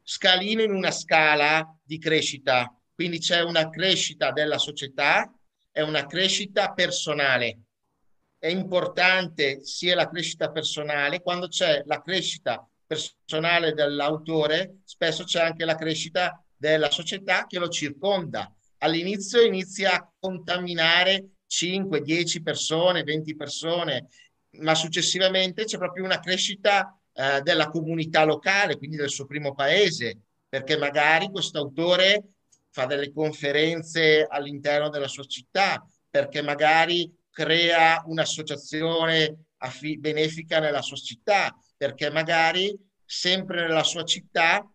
scalino 0.00 0.62
in 0.62 0.72
una 0.72 0.92
scala 0.92 1.76
di 1.82 1.98
crescita. 1.98 2.72
Quindi 2.94 3.18
c'è 3.18 3.40
una 3.42 3.68
crescita 3.68 4.30
della 4.30 4.58
società 4.58 5.28
e 5.72 5.82
una 5.82 6.06
crescita 6.06 6.72
personale. 6.72 7.62
È 8.38 8.46
importante 8.46 9.64
sia 9.64 9.96
la 9.96 10.08
crescita 10.08 10.52
personale, 10.52 11.20
quando 11.20 11.48
c'è 11.48 11.82
la 11.86 12.00
crescita 12.00 12.64
personale 12.86 13.72
dell'autore, 13.72 14.82
spesso 14.84 15.24
c'è 15.24 15.40
anche 15.42 15.64
la 15.64 15.74
crescita 15.74 16.40
della 16.60 16.90
società 16.90 17.46
che 17.46 17.58
lo 17.58 17.70
circonda. 17.70 18.54
All'inizio 18.78 19.40
inizia 19.40 19.94
a 19.94 20.12
contaminare 20.18 21.36
5, 21.46 22.02
10 22.02 22.42
persone, 22.42 23.02
20 23.02 23.34
persone, 23.34 24.08
ma 24.58 24.74
successivamente 24.74 25.64
c'è 25.64 25.78
proprio 25.78 26.04
una 26.04 26.20
crescita 26.20 26.94
eh, 27.14 27.40
della 27.40 27.70
comunità 27.70 28.24
locale, 28.24 28.76
quindi 28.76 28.96
del 28.96 29.08
suo 29.08 29.24
primo 29.24 29.54
paese, 29.54 30.18
perché 30.50 30.76
magari 30.76 31.30
questo 31.30 31.58
autore 31.58 32.24
fa 32.68 32.84
delle 32.84 33.10
conferenze 33.10 34.26
all'interno 34.28 34.90
della 34.90 35.08
sua 35.08 35.24
città, 35.24 35.82
perché 36.10 36.42
magari 36.42 37.10
crea 37.30 38.02
un'associazione 38.04 39.46
benefica 39.98 40.60
nella 40.60 40.82
sua 40.82 40.96
città, 40.96 41.56
perché 41.74 42.10
magari 42.10 42.78
sempre 43.02 43.62
nella 43.62 43.82
sua 43.82 44.04
città 44.04 44.70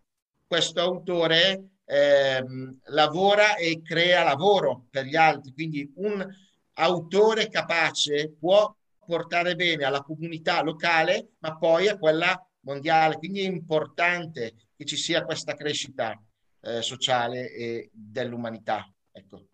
questo 0.48 0.82
autore 0.82 1.75
ehm, 1.86 2.80
lavora 2.86 3.56
e 3.56 3.82
crea 3.82 4.24
lavoro 4.24 4.86
per 4.90 5.06
gli 5.06 5.16
altri. 5.16 5.54
Quindi 5.54 5.92
un 5.96 6.28
autore 6.74 7.50
capace 7.50 8.36
può 8.38 8.76
portare 9.06 9.56
bene 9.56 9.86
alla 9.86 10.02
comunità 10.02 10.62
locale, 10.62 11.34
ma 11.40 11.58
poi 11.58 11.88
a 11.88 11.98
quella 11.98 12.44
mondiale. 12.62 13.18
Quindi 13.18 13.42
è 13.42 13.48
importante 13.48 14.56
che 14.76 14.86
ci 14.86 14.98
sia 14.98 15.24
questa 15.24 15.54
crescita 15.54 16.20
eh, 16.62 16.82
sociale 16.82 17.52
e 17.52 17.90
dell'umanità. 17.94 18.92
Ecco. 19.12 19.48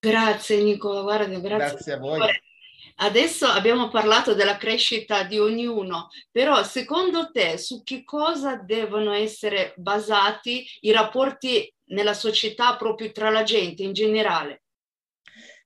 Grazie 0.00 0.62
Nicola, 0.62 1.02
guarda, 1.02 1.38
grazie, 1.40 1.56
grazie 1.56 1.92
a 1.92 1.98
voi. 1.98 2.20
Adesso 3.00 3.46
abbiamo 3.46 3.88
parlato 3.88 4.34
della 4.34 4.56
crescita 4.56 5.22
di 5.22 5.38
ognuno, 5.38 6.08
però 6.30 6.62
secondo 6.64 7.30
te 7.30 7.56
su 7.56 7.82
che 7.82 8.04
cosa 8.04 8.56
devono 8.56 9.12
essere 9.12 9.74
basati 9.76 10.66
i 10.80 10.90
rapporti 10.90 11.72
nella 11.90 12.14
società 12.14 12.76
proprio 12.76 13.12
tra 13.12 13.30
la 13.30 13.44
gente 13.44 13.82
in 13.82 13.92
generale? 13.92 14.62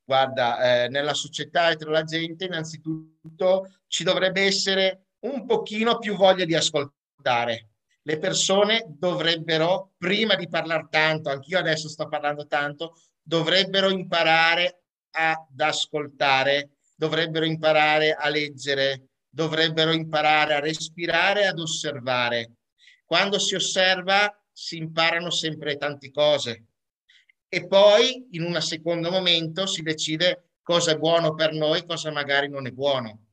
guarda, 0.04 0.84
eh, 0.84 0.88
nella 0.88 1.14
società 1.14 1.70
e 1.70 1.76
tra 1.76 1.90
la 1.90 2.02
gente, 2.02 2.44
innanzitutto 2.44 3.76
ci 3.86 4.04
dovrebbe 4.04 4.42
essere 4.42 5.06
un 5.20 5.46
pochino 5.46 5.98
più 5.98 6.16
voglia 6.16 6.44
di 6.44 6.54
ascoltare. 6.54 7.68
Le 8.02 8.18
persone 8.18 8.84
dovrebbero, 8.88 9.92
prima 9.96 10.34
di 10.34 10.48
parlare 10.48 10.88
tanto, 10.90 11.30
anch'io 11.30 11.58
adesso 11.58 11.88
sto 11.88 12.08
parlando 12.08 12.46
tanto, 12.46 12.94
dovrebbero 13.22 13.90
imparare 13.90 14.82
ad 15.12 15.58
ascoltare, 15.60 16.78
dovrebbero 16.94 17.44
imparare 17.44 18.14
a 18.14 18.28
leggere, 18.28 19.08
dovrebbero 19.28 19.92
imparare 19.92 20.54
a 20.54 20.60
respirare, 20.60 21.46
ad 21.46 21.58
osservare. 21.58 22.52
Quando 23.04 23.38
si 23.38 23.54
osserva 23.54 24.34
si 24.52 24.76
imparano 24.76 25.30
sempre 25.30 25.76
tante 25.76 26.10
cose 26.10 26.66
e 27.48 27.66
poi 27.66 28.28
in 28.30 28.44
un 28.44 28.60
secondo 28.60 29.10
momento 29.10 29.66
si 29.66 29.82
decide 29.82 30.52
cosa 30.62 30.92
è 30.92 30.96
buono 30.96 31.34
per 31.34 31.52
noi, 31.52 31.84
cosa 31.84 32.10
magari 32.10 32.48
non 32.48 32.66
è 32.66 32.70
buono. 32.70 33.26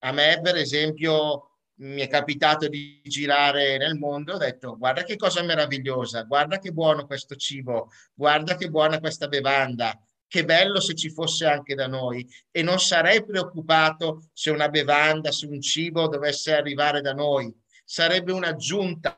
A 0.00 0.12
me, 0.12 0.40
per 0.42 0.56
esempio, 0.56 1.58
mi 1.76 2.00
è 2.00 2.08
capitato 2.08 2.68
di 2.68 3.00
girare 3.04 3.78
nel 3.78 3.96
mondo, 3.96 4.34
ho 4.34 4.38
detto 4.38 4.76
guarda 4.76 5.02
che 5.02 5.16
cosa 5.16 5.42
meravigliosa, 5.42 6.22
guarda 6.22 6.58
che 6.58 6.72
buono 6.72 7.06
questo 7.06 7.34
cibo, 7.36 7.90
guarda 8.14 8.54
che 8.54 8.70
buona 8.70 9.00
questa 9.00 9.28
bevanda, 9.28 9.98
che 10.34 10.44
bello 10.44 10.80
se 10.80 10.96
ci 10.96 11.10
fosse 11.10 11.46
anche 11.46 11.76
da 11.76 11.86
noi 11.86 12.26
e 12.50 12.60
non 12.60 12.80
sarei 12.80 13.24
preoccupato 13.24 14.30
se 14.32 14.50
una 14.50 14.68
bevanda, 14.68 15.30
se 15.30 15.46
un 15.46 15.60
cibo 15.60 16.08
dovesse 16.08 16.52
arrivare 16.52 17.00
da 17.00 17.12
noi, 17.12 17.54
sarebbe 17.84 18.32
un'aggiunta 18.32 19.16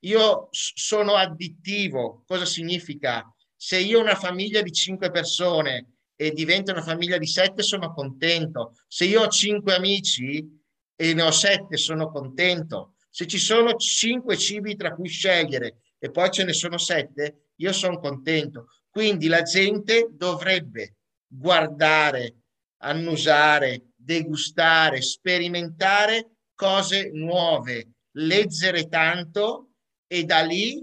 io 0.00 0.48
sono 0.50 1.14
addittivo. 1.14 2.24
Cosa 2.26 2.44
significa? 2.44 3.24
Se 3.56 3.78
io 3.78 4.00
ho 4.00 4.02
una 4.02 4.16
famiglia 4.16 4.60
di 4.60 4.70
cinque 4.70 5.10
persone 5.10 5.92
e 6.14 6.32
diventa 6.32 6.72
una 6.72 6.82
famiglia 6.82 7.16
di 7.16 7.26
sette, 7.26 7.62
sono 7.62 7.94
contento. 7.94 8.76
Se 8.86 9.06
io 9.06 9.22
ho 9.22 9.28
cinque 9.28 9.74
amici 9.74 10.46
e 10.94 11.14
ne 11.14 11.22
ho 11.22 11.30
sette, 11.30 11.78
sono 11.78 12.10
contento. 12.10 12.96
Se 13.08 13.26
ci 13.26 13.38
sono 13.38 13.76
cinque 13.76 14.36
cibi 14.36 14.76
tra 14.76 14.94
cui 14.94 15.08
scegliere 15.08 15.78
e 15.98 16.10
poi 16.10 16.30
ce 16.30 16.44
ne 16.44 16.52
sono 16.52 16.76
sette, 16.76 17.52
io 17.56 17.72
sono 17.72 17.98
contento. 17.98 18.66
Quindi 18.94 19.26
la 19.26 19.42
gente 19.42 20.06
dovrebbe 20.12 20.98
guardare, 21.26 22.42
annusare, 22.82 23.86
degustare, 23.92 25.02
sperimentare 25.02 26.36
cose 26.54 27.10
nuove, 27.10 27.88
leggere 28.12 28.86
tanto 28.86 29.72
e 30.06 30.22
da 30.22 30.42
lì 30.42 30.80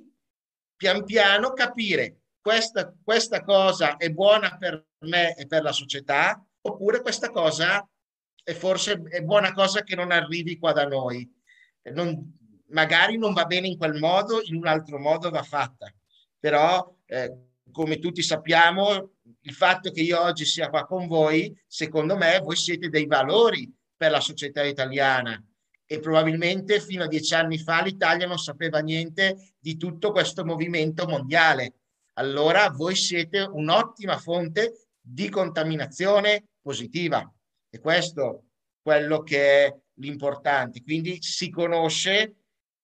pian 0.75 1.05
piano 1.05 1.53
capire 1.53 2.23
questa, 2.41 2.93
questa 3.01 3.43
cosa 3.43 3.95
è 3.95 4.09
buona 4.09 4.57
per 4.57 4.87
me 5.05 5.33
e 5.37 5.47
per 5.47 5.63
la 5.63 5.71
società 5.71 6.45
oppure 6.63 7.01
questa 7.01 7.29
cosa 7.29 7.87
è 8.43 8.51
forse 8.51 9.03
è 9.03 9.21
buona 9.21 9.53
cosa 9.53 9.83
che 9.83 9.95
non 9.95 10.11
arrivi 10.11 10.57
qua 10.57 10.73
da 10.73 10.85
noi. 10.85 11.25
Non, 11.93 12.37
magari 12.71 13.17
non 13.17 13.31
va 13.31 13.45
bene 13.45 13.67
in 13.67 13.77
quel 13.77 13.97
modo, 13.97 14.41
in 14.43 14.55
un 14.57 14.67
altro 14.67 14.99
modo 14.99 15.29
va 15.29 15.43
fatta. 15.43 15.89
Però, 16.37 16.93
eh, 17.05 17.50
come 17.71 17.99
tutti 17.99 18.21
sappiamo, 18.21 19.13
il 19.41 19.53
fatto 19.53 19.91
che 19.91 20.01
io 20.01 20.21
oggi 20.21 20.45
sia 20.45 20.69
qua 20.69 20.85
con 20.85 21.07
voi, 21.07 21.55
secondo 21.67 22.15
me, 22.15 22.39
voi 22.39 22.55
siete 22.55 22.89
dei 22.89 23.05
valori 23.05 23.71
per 23.95 24.11
la 24.11 24.19
società 24.19 24.63
italiana 24.63 25.43
e 25.85 25.99
probabilmente 25.99 26.79
fino 26.79 27.03
a 27.03 27.07
dieci 27.07 27.33
anni 27.33 27.57
fa 27.57 27.81
l'Italia 27.81 28.25
non 28.25 28.37
sapeva 28.37 28.79
niente 28.79 29.55
di 29.59 29.75
tutto 29.75 30.11
questo 30.11 30.45
movimento 30.45 31.05
mondiale. 31.05 31.73
Allora 32.13 32.69
voi 32.69 32.95
siete 32.95 33.41
un'ottima 33.41 34.17
fonte 34.17 34.87
di 35.01 35.29
contaminazione 35.29 36.45
positiva 36.61 37.29
e 37.69 37.79
questo 37.79 38.35
è 38.35 38.39
quello 38.81 39.21
che 39.21 39.65
è 39.65 39.75
l'importante. 39.95 40.81
Quindi 40.81 41.21
si 41.21 41.49
conosce 41.49 42.35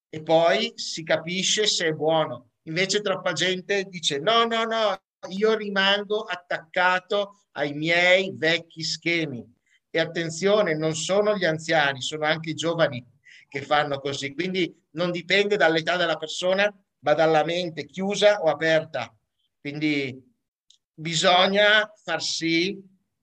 e 0.10 0.21
poi 0.21 0.73
si 0.76 1.04
capisce 1.04 1.65
se 1.65 1.88
è 1.88 1.93
buono. 1.93 2.46
Invece 2.67 3.01
troppa 3.01 3.32
gente 3.32 3.86
dice 3.86 4.19
no, 4.19 4.45
no, 4.45 4.63
no, 4.65 5.01
io 5.30 5.56
rimango 5.56 6.23
attaccato 6.23 7.39
ai 7.53 7.73
miei 7.73 8.34
vecchi 8.36 8.84
schemi 8.84 9.43
e 9.89 9.99
attenzione, 9.99 10.75
non 10.75 10.93
sono 10.93 11.36
gli 11.36 11.45
anziani, 11.45 12.01
sono 12.01 12.25
anche 12.25 12.51
i 12.51 12.56
giovani 12.56 13.03
che 13.47 13.62
fanno 13.62 13.99
così. 13.99 14.34
Quindi 14.34 14.73
non 14.91 15.12
dipende 15.12 15.56
dall'età 15.56 15.95
della 15.95 16.17
persona, 16.17 16.69
ma 16.99 17.13
dalla 17.13 17.45
mente 17.45 17.86
chiusa 17.86 18.41
o 18.41 18.49
aperta. 18.49 19.15
Quindi 19.60 20.21
bisogna 20.93 21.89
far 22.03 22.21
sì, 22.21 22.77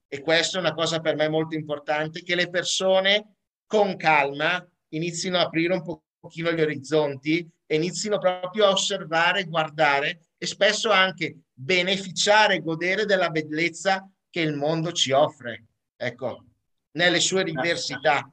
e 0.09 0.20
questa 0.20 0.57
è 0.57 0.61
una 0.61 0.74
cosa 0.74 1.00
per 1.00 1.16
me 1.16 1.28
molto 1.28 1.54
importante, 1.54 2.22
che 2.22 2.35
le 2.35 2.48
persone 2.48 3.37
con 3.66 3.96
calma 3.96 4.66
inizino 4.88 5.37
a 5.37 5.42
aprire 5.42 5.74
un 5.74 5.83
pochino 6.24 6.50
gli 6.52 6.60
orizzonti 6.62 7.46
e 7.66 7.76
inizino 7.76 8.16
proprio 8.16 8.64
a 8.64 8.70
osservare, 8.70 9.44
guardare 9.44 10.28
e 10.38 10.46
spesso 10.46 10.90
anche 10.90 11.40
beneficiare, 11.52 12.62
godere 12.62 13.04
della 13.04 13.28
bellezza 13.28 14.10
che 14.30 14.40
il 14.40 14.54
mondo 14.54 14.90
ci 14.92 15.12
offre. 15.12 15.66
Ecco, 15.94 16.44
nelle 16.92 17.20
sue 17.20 17.44
diversità. 17.44 18.26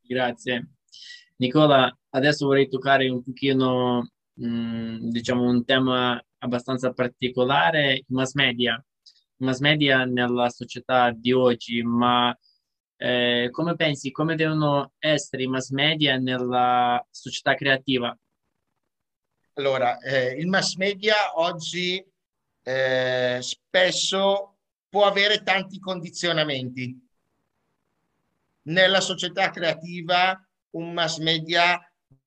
Grazie. 0.00 0.70
Nicola, 1.36 1.94
adesso 2.10 2.46
vorrei 2.46 2.68
toccare 2.70 3.10
un 3.10 3.22
pochino, 3.22 4.12
mh, 4.32 4.46
mm, 4.48 5.08
diciamo, 5.10 5.42
un 5.42 5.62
tema 5.66 6.22
abbastanza 6.38 6.94
particolare, 6.94 8.04
mass 8.08 8.32
media. 8.32 8.82
Mass 9.36 9.58
media 9.58 10.06
nella 10.06 10.48
società 10.48 11.10
di 11.10 11.32
oggi, 11.32 11.82
ma 11.82 12.34
eh, 13.02 13.48
come 13.50 13.76
pensi, 13.76 14.10
come 14.10 14.36
devono 14.36 14.92
essere 14.98 15.44
i 15.44 15.46
mass 15.46 15.70
media 15.70 16.18
nella 16.18 17.02
società 17.08 17.54
creativa? 17.54 18.14
Allora, 19.54 19.98
eh, 20.00 20.34
il 20.38 20.48
mass 20.48 20.74
media 20.74 21.14
oggi 21.36 22.04
eh, 22.62 23.38
spesso 23.40 24.58
può 24.90 25.06
avere 25.06 25.42
tanti 25.42 25.78
condizionamenti 25.78 27.08
nella 28.64 29.00
società 29.00 29.48
creativa 29.48 30.38
un 30.72 30.92
mass 30.92 31.16
media 31.18 31.80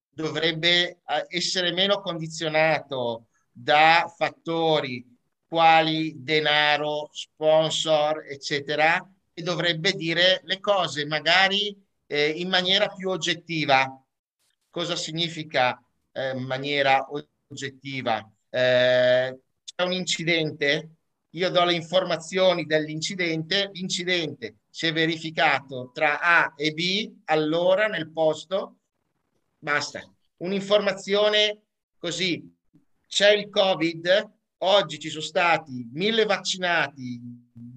dovrebbe 0.09 1.01
eh, 1.05 1.25
essere 1.27 1.71
meno 1.71 2.01
condizionato 2.01 3.27
da 3.51 4.11
fattori 4.17 5.05
quali 5.47 6.15
denaro, 6.17 7.09
sponsor, 7.11 8.25
eccetera, 8.27 9.07
e 9.33 9.41
dovrebbe 9.41 9.93
dire 9.93 10.41
le 10.43 10.59
cose 10.59 11.05
magari 11.05 11.75
eh, 12.05 12.29
in 12.29 12.49
maniera 12.49 12.87
più 12.87 13.09
oggettiva. 13.09 13.87
Cosa 14.69 14.95
significa 14.95 15.81
eh, 16.11 16.33
maniera 16.33 17.07
oggettiva? 17.47 18.19
Eh, 18.49 19.39
c'è 19.63 19.83
un 19.83 19.91
incidente, 19.91 20.89
io 21.31 21.49
do 21.49 21.63
le 21.63 21.73
informazioni 21.73 22.65
dell'incidente, 22.65 23.69
l'incidente 23.73 24.57
si 24.69 24.87
è 24.87 24.93
verificato 24.93 25.91
tra 25.93 26.19
A 26.19 26.53
e 26.55 26.71
B, 26.71 27.11
allora 27.25 27.87
nel 27.87 28.11
posto, 28.11 28.77
basta. 29.57 30.01
Un'informazione 30.37 31.61
così, 31.97 32.51
c'è 33.07 33.33
il 33.33 33.49
Covid, 33.49 34.31
oggi 34.57 34.99
ci 34.99 35.09
sono 35.09 35.21
stati 35.21 35.87
mille 35.93 36.25
vaccinati, 36.25 37.21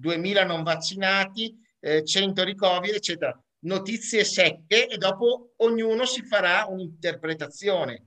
2000 0.07 0.45
non 0.45 0.63
vaccinati, 0.63 1.53
eh, 1.79 2.03
100 2.03 2.43
ricoveri, 2.43 2.95
eccetera. 2.95 3.37
Notizie 3.59 4.23
secche 4.23 4.87
e 4.87 4.97
dopo 4.97 5.53
ognuno 5.57 6.05
si 6.05 6.23
farà 6.23 6.65
un'interpretazione. 6.69 8.05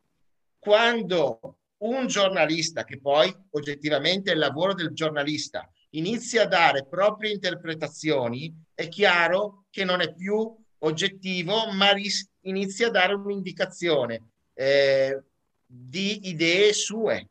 Quando 0.59 1.59
un 1.79 2.07
giornalista, 2.07 2.85
che 2.85 2.99
poi 3.01 3.35
oggettivamente 3.51 4.31
è 4.31 4.35
il 4.35 4.41
lavoro 4.41 4.73
del 4.73 4.93
giornalista, 4.93 5.71
inizia 5.91 6.45
a 6.45 6.47
dare 6.47 6.87
proprie 6.87 7.33
interpretazioni, 7.33 8.55
è 8.75 8.89
chiaro 8.89 9.67
che 9.71 9.85
non 9.85 10.01
è 10.01 10.15
più 10.15 10.57
oggettivo, 10.79 11.71
ma 11.73 11.93
ris- 11.93 12.31
inizia 12.43 12.87
a 12.87 12.91
dare 12.91 13.13
un'indicazione 13.15 14.31
eh, 14.55 15.23
di 15.67 16.29
idee 16.29 16.73
sue. 16.73 17.29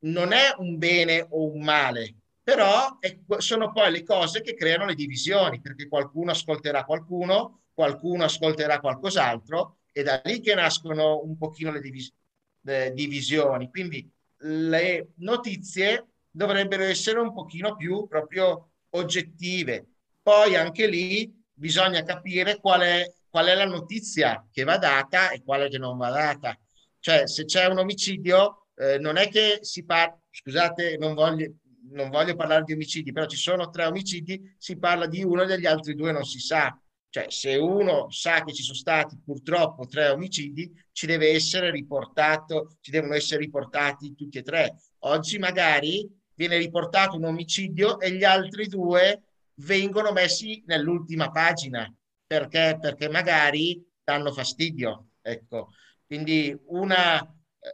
Non 0.00 0.32
è 0.32 0.54
un 0.56 0.78
bene 0.78 1.26
o 1.28 1.50
un 1.50 1.62
male, 1.62 2.19
però 2.42 2.98
sono 3.38 3.72
poi 3.72 3.90
le 3.90 4.02
cose 4.02 4.40
che 4.40 4.54
creano 4.54 4.86
le 4.86 4.94
divisioni, 4.94 5.60
perché 5.60 5.88
qualcuno 5.88 6.30
ascolterà 6.30 6.84
qualcuno, 6.84 7.62
qualcuno 7.72 8.24
ascolterà 8.24 8.80
qualcos'altro, 8.80 9.78
e 9.92 10.02
da 10.02 10.20
lì 10.24 10.40
che 10.40 10.54
nascono 10.54 11.22
un 11.22 11.36
pochino 11.36 11.72
le 11.72 11.80
divisioni 11.80 12.18
eh, 12.66 12.92
divisioni. 12.92 13.70
Quindi 13.70 14.08
le 14.38 15.12
notizie 15.16 16.06
dovrebbero 16.30 16.84
essere 16.84 17.18
un 17.18 17.32
pochino 17.32 17.76
più 17.76 18.06
proprio 18.06 18.72
oggettive. 18.90 19.86
Poi 20.22 20.56
anche 20.56 20.86
lì 20.86 21.32
bisogna 21.52 22.02
capire 22.02 22.58
qual 22.58 22.80
è, 22.80 23.12
qual 23.28 23.46
è 23.46 23.54
la 23.54 23.66
notizia 23.66 24.46
che 24.50 24.64
va 24.64 24.78
data 24.78 25.30
e 25.30 25.42
quale 25.42 25.68
che 25.68 25.78
non 25.78 25.96
va 25.96 26.10
data. 26.10 26.58
Cioè, 26.98 27.26
se 27.26 27.44
c'è 27.44 27.66
un 27.66 27.78
omicidio, 27.78 28.66
eh, 28.76 28.98
non 28.98 29.16
è 29.16 29.28
che 29.28 29.58
si 29.62 29.84
parla, 29.84 30.18
scusate, 30.30 30.96
non 30.98 31.14
voglio, 31.14 31.50
non 31.90 32.10
voglio 32.10 32.34
parlare 32.36 32.64
di 32.64 32.72
omicidi, 32.72 33.12
però 33.12 33.26
ci 33.26 33.36
sono 33.36 33.70
tre 33.70 33.84
omicidi, 33.84 34.54
si 34.58 34.78
parla 34.78 35.06
di 35.06 35.22
uno 35.22 35.42
e 35.42 35.46
degli 35.46 35.66
altri 35.66 35.94
due 35.94 36.12
non 36.12 36.24
si 36.24 36.38
sa. 36.38 36.78
Cioè, 37.08 37.26
se 37.28 37.56
uno 37.56 38.08
sa 38.10 38.44
che 38.44 38.52
ci 38.52 38.62
sono 38.62 38.76
stati 38.76 39.18
purtroppo 39.24 39.86
tre 39.86 40.08
omicidi, 40.08 40.72
ci 40.92 41.06
deve 41.06 41.30
essere 41.30 41.70
riportato, 41.70 42.76
ci 42.80 42.90
devono 42.90 43.14
essere 43.14 43.40
riportati 43.40 44.14
tutti 44.14 44.38
e 44.38 44.42
tre. 44.42 44.76
Oggi 45.00 45.38
magari 45.38 46.08
viene 46.34 46.56
riportato 46.56 47.16
un 47.16 47.24
omicidio 47.24 47.98
e 47.98 48.12
gli 48.12 48.24
altri 48.24 48.66
due 48.66 49.22
vengono 49.56 50.12
messi 50.12 50.62
nell'ultima 50.66 51.30
pagina 51.30 51.92
perché, 52.26 52.78
perché 52.80 53.08
magari 53.08 53.84
danno 54.04 54.32
fastidio. 54.32 55.08
Ecco. 55.20 55.70
Quindi 56.06 56.56
una, 56.68 57.20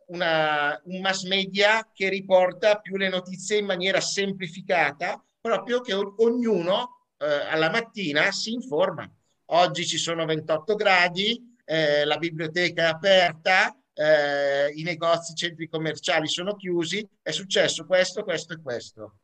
una, 0.07 0.81
un 0.85 1.01
mass 1.01 1.23
media 1.25 1.91
che 1.93 2.09
riporta 2.09 2.79
più 2.81 2.97
le 2.97 3.09
notizie 3.09 3.59
in 3.59 3.67
maniera 3.67 4.01
semplificata, 4.01 5.23
proprio 5.41 5.81
che 5.81 5.95
ognuno 5.95 7.09
eh, 7.19 7.27
alla 7.27 7.71
mattina 7.71 8.31
si 8.33 8.53
informa. 8.53 9.11
Oggi 9.47 9.87
ci 9.87 9.99
sono 9.99 10.25
28 10.25 10.75
gradi, 10.75 11.57
eh, 11.65 12.05
la 12.05 12.17
biblioteca 12.17 12.83
è 12.83 12.87
aperta, 12.87 13.77
eh, 13.93 14.71
i 14.75 14.83
negozi, 14.83 15.33
i 15.33 15.37
centri 15.37 15.69
commerciali 15.69 16.29
sono 16.29 16.55
chiusi, 16.57 17.09
è 17.23 17.31
successo 17.31 17.87
questo, 17.87 18.25
questo 18.25 18.55
e 18.55 18.61
questo. 18.61 19.19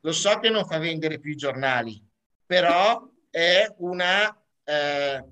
Lo 0.00 0.12
so 0.12 0.38
che 0.38 0.50
non 0.50 0.64
fa 0.66 0.78
vendere 0.78 1.18
più 1.18 1.32
i 1.32 1.36
giornali, 1.36 2.02
però 2.46 3.02
è 3.30 3.66
una 3.78 4.34
eh, 4.62 5.24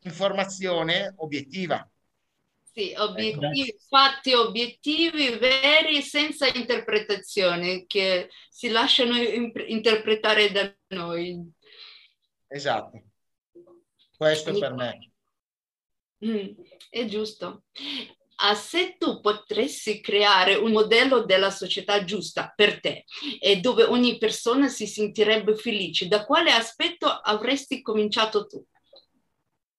informazione 0.00 1.12
obiettiva. 1.16 1.86
Sì, 2.74 2.94
obiettivi, 2.96 3.68
ecco. 3.68 3.84
fatti 3.88 4.32
obiettivi 4.32 5.36
veri 5.36 6.00
senza 6.00 6.46
interpretazione 6.46 7.84
che 7.86 8.30
si 8.48 8.68
lasciano 8.68 9.14
interpretare 9.18 10.50
da 10.50 10.74
noi. 10.88 11.52
Esatto. 12.48 13.02
Questo 14.16 14.58
per 14.58 14.72
me. 14.72 15.10
Mm, 16.24 16.46
è 16.88 17.04
giusto. 17.04 17.64
Ah, 18.36 18.54
se 18.54 18.96
tu 18.96 19.20
potresti 19.20 20.00
creare 20.00 20.54
un 20.54 20.72
modello 20.72 21.24
della 21.24 21.50
società 21.50 22.04
giusta 22.04 22.52
per 22.56 22.80
te 22.80 23.04
e 23.38 23.60
dove 23.60 23.82
ogni 23.84 24.16
persona 24.16 24.68
si 24.68 24.86
sentirebbe 24.86 25.56
felice, 25.56 26.08
da 26.08 26.24
quale 26.24 26.50
aspetto 26.52 27.06
avresti 27.06 27.82
cominciato 27.82 28.46
tu? 28.46 28.64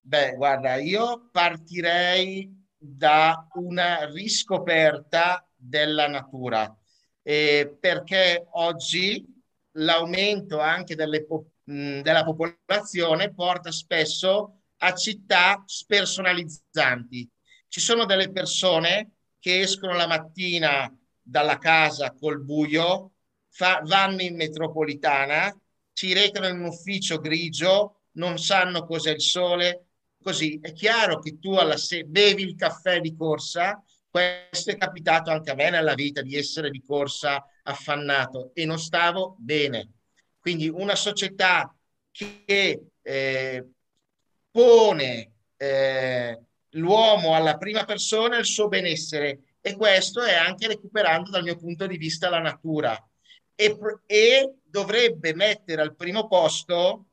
Beh, 0.00 0.34
guarda, 0.36 0.76
io 0.76 1.28
partirei 1.32 2.62
da 2.86 3.46
una 3.54 4.04
riscoperta 4.06 5.46
della 5.54 6.06
natura, 6.06 6.74
eh, 7.22 7.76
perché 7.80 8.46
oggi 8.52 9.24
l'aumento 9.72 10.58
anche 10.60 10.94
delle 10.94 11.24
popolazioni 11.24 11.52
della 11.66 12.24
popolazione 12.24 13.32
porta 13.32 13.72
spesso 13.72 14.60
a 14.78 14.92
città 14.92 15.62
spersonalizzanti. 15.64 17.30
Ci 17.68 17.80
sono 17.80 18.04
delle 18.04 18.30
persone 18.30 19.12
che 19.38 19.60
escono 19.60 19.94
la 19.94 20.06
mattina 20.06 20.94
dalla 21.22 21.58
casa 21.58 22.12
col 22.12 22.42
buio, 22.42 23.12
fa, 23.48 23.80
vanno 23.84 24.20
in 24.20 24.36
metropolitana, 24.36 25.58
si 25.92 26.12
recano 26.12 26.48
in 26.48 26.58
un 26.58 26.66
ufficio 26.66 27.18
grigio, 27.18 28.02
non 28.12 28.38
sanno 28.38 28.84
cos'è 28.84 29.12
il 29.12 29.20
sole, 29.20 29.83
così 30.24 30.58
è 30.60 30.72
chiaro 30.72 31.20
che 31.20 31.38
tu 31.38 31.52
alla 31.52 31.76
se- 31.76 32.04
bevi 32.04 32.42
il 32.42 32.56
caffè 32.56 33.00
di 33.00 33.14
corsa, 33.14 33.80
questo 34.08 34.70
è 34.70 34.76
capitato 34.76 35.30
anche 35.30 35.50
a 35.50 35.54
me 35.54 35.70
nella 35.70 35.94
vita 35.94 36.22
di 36.22 36.36
essere 36.36 36.70
di 36.70 36.82
corsa 36.82 37.44
affannato 37.62 38.50
e 38.54 38.64
non 38.64 38.78
stavo 38.78 39.36
bene 39.38 39.90
quindi 40.44 40.68
una 40.68 40.94
società 40.94 41.74
che 42.10 42.88
eh, 43.00 43.68
pone 44.50 45.32
eh, 45.56 46.38
l'uomo 46.72 47.34
alla 47.34 47.56
prima 47.56 47.86
persona 47.86 48.36
il 48.36 48.44
suo 48.44 48.68
benessere 48.68 49.56
e 49.62 49.74
questo 49.74 50.20
è 50.20 50.34
anche 50.34 50.66
recuperando 50.66 51.30
dal 51.30 51.44
mio 51.44 51.56
punto 51.56 51.86
di 51.86 51.96
vista 51.96 52.28
la 52.28 52.40
natura 52.40 52.94
e, 53.54 53.74
e 54.04 54.54
dovrebbe 54.62 55.34
mettere 55.34 55.80
al 55.80 55.96
primo 55.96 56.28
posto 56.28 57.06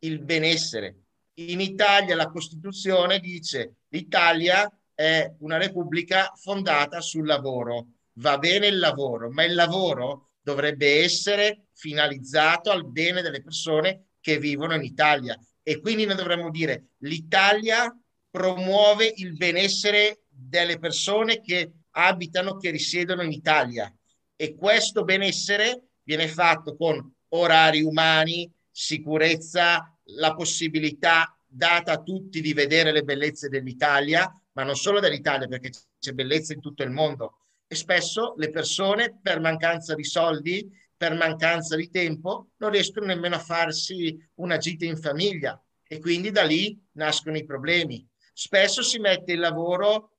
il 0.00 0.18
benessere. 0.18 1.05
In 1.38 1.60
Italia 1.60 2.16
la 2.16 2.30
Costituzione 2.30 3.18
dice 3.18 3.80
l'Italia 3.88 4.70
è 4.94 5.34
una 5.40 5.58
repubblica 5.58 6.32
fondata 6.34 7.02
sul 7.02 7.26
lavoro. 7.26 7.88
Va 8.14 8.38
bene 8.38 8.68
il 8.68 8.78
lavoro, 8.78 9.30
ma 9.30 9.44
il 9.44 9.52
lavoro 9.52 10.30
dovrebbe 10.40 11.02
essere 11.02 11.66
finalizzato 11.74 12.70
al 12.70 12.86
bene 12.86 13.20
delle 13.20 13.42
persone 13.42 14.12
che 14.18 14.38
vivono 14.38 14.76
in 14.76 14.82
Italia. 14.82 15.38
E 15.62 15.80
quindi 15.80 16.06
noi 16.06 16.16
dovremmo 16.16 16.50
dire 16.50 16.92
l'Italia 17.00 17.94
promuove 18.30 19.12
il 19.16 19.36
benessere 19.36 20.22
delle 20.28 20.78
persone 20.78 21.42
che 21.42 21.70
abitano, 21.90 22.56
che 22.56 22.70
risiedono 22.70 23.20
in 23.22 23.32
Italia. 23.32 23.94
E 24.34 24.54
questo 24.54 25.04
benessere 25.04 25.88
viene 26.02 26.28
fatto 26.28 26.76
con 26.76 27.14
orari 27.28 27.82
umani, 27.82 28.50
sicurezza, 28.70 29.95
la 30.10 30.34
possibilità 30.34 31.36
data 31.46 31.92
a 31.92 32.02
tutti 32.02 32.40
di 32.40 32.52
vedere 32.52 32.92
le 32.92 33.02
bellezze 33.02 33.48
dell'Italia, 33.48 34.30
ma 34.52 34.62
non 34.62 34.76
solo 34.76 35.00
dell'Italia, 35.00 35.46
perché 35.46 35.70
c'è 35.98 36.12
bellezza 36.12 36.52
in 36.52 36.60
tutto 36.60 36.82
il 36.82 36.90
mondo. 36.90 37.38
E 37.66 37.74
spesso 37.74 38.34
le 38.36 38.50
persone 38.50 39.18
per 39.20 39.40
mancanza 39.40 39.94
di 39.94 40.04
soldi, 40.04 40.68
per 40.96 41.14
mancanza 41.14 41.76
di 41.76 41.90
tempo, 41.90 42.50
non 42.58 42.70
riescono 42.70 43.06
nemmeno 43.06 43.34
a 43.34 43.40
farsi 43.40 44.16
una 44.34 44.56
gita 44.56 44.84
in 44.84 44.96
famiglia. 44.96 45.60
E 45.86 45.98
quindi 45.98 46.30
da 46.30 46.42
lì 46.42 46.78
nascono 46.92 47.36
i 47.36 47.44
problemi. 47.44 48.06
Spesso 48.32 48.82
si 48.82 48.98
mette 48.98 49.32
il 49.32 49.40
lavoro 49.40 50.18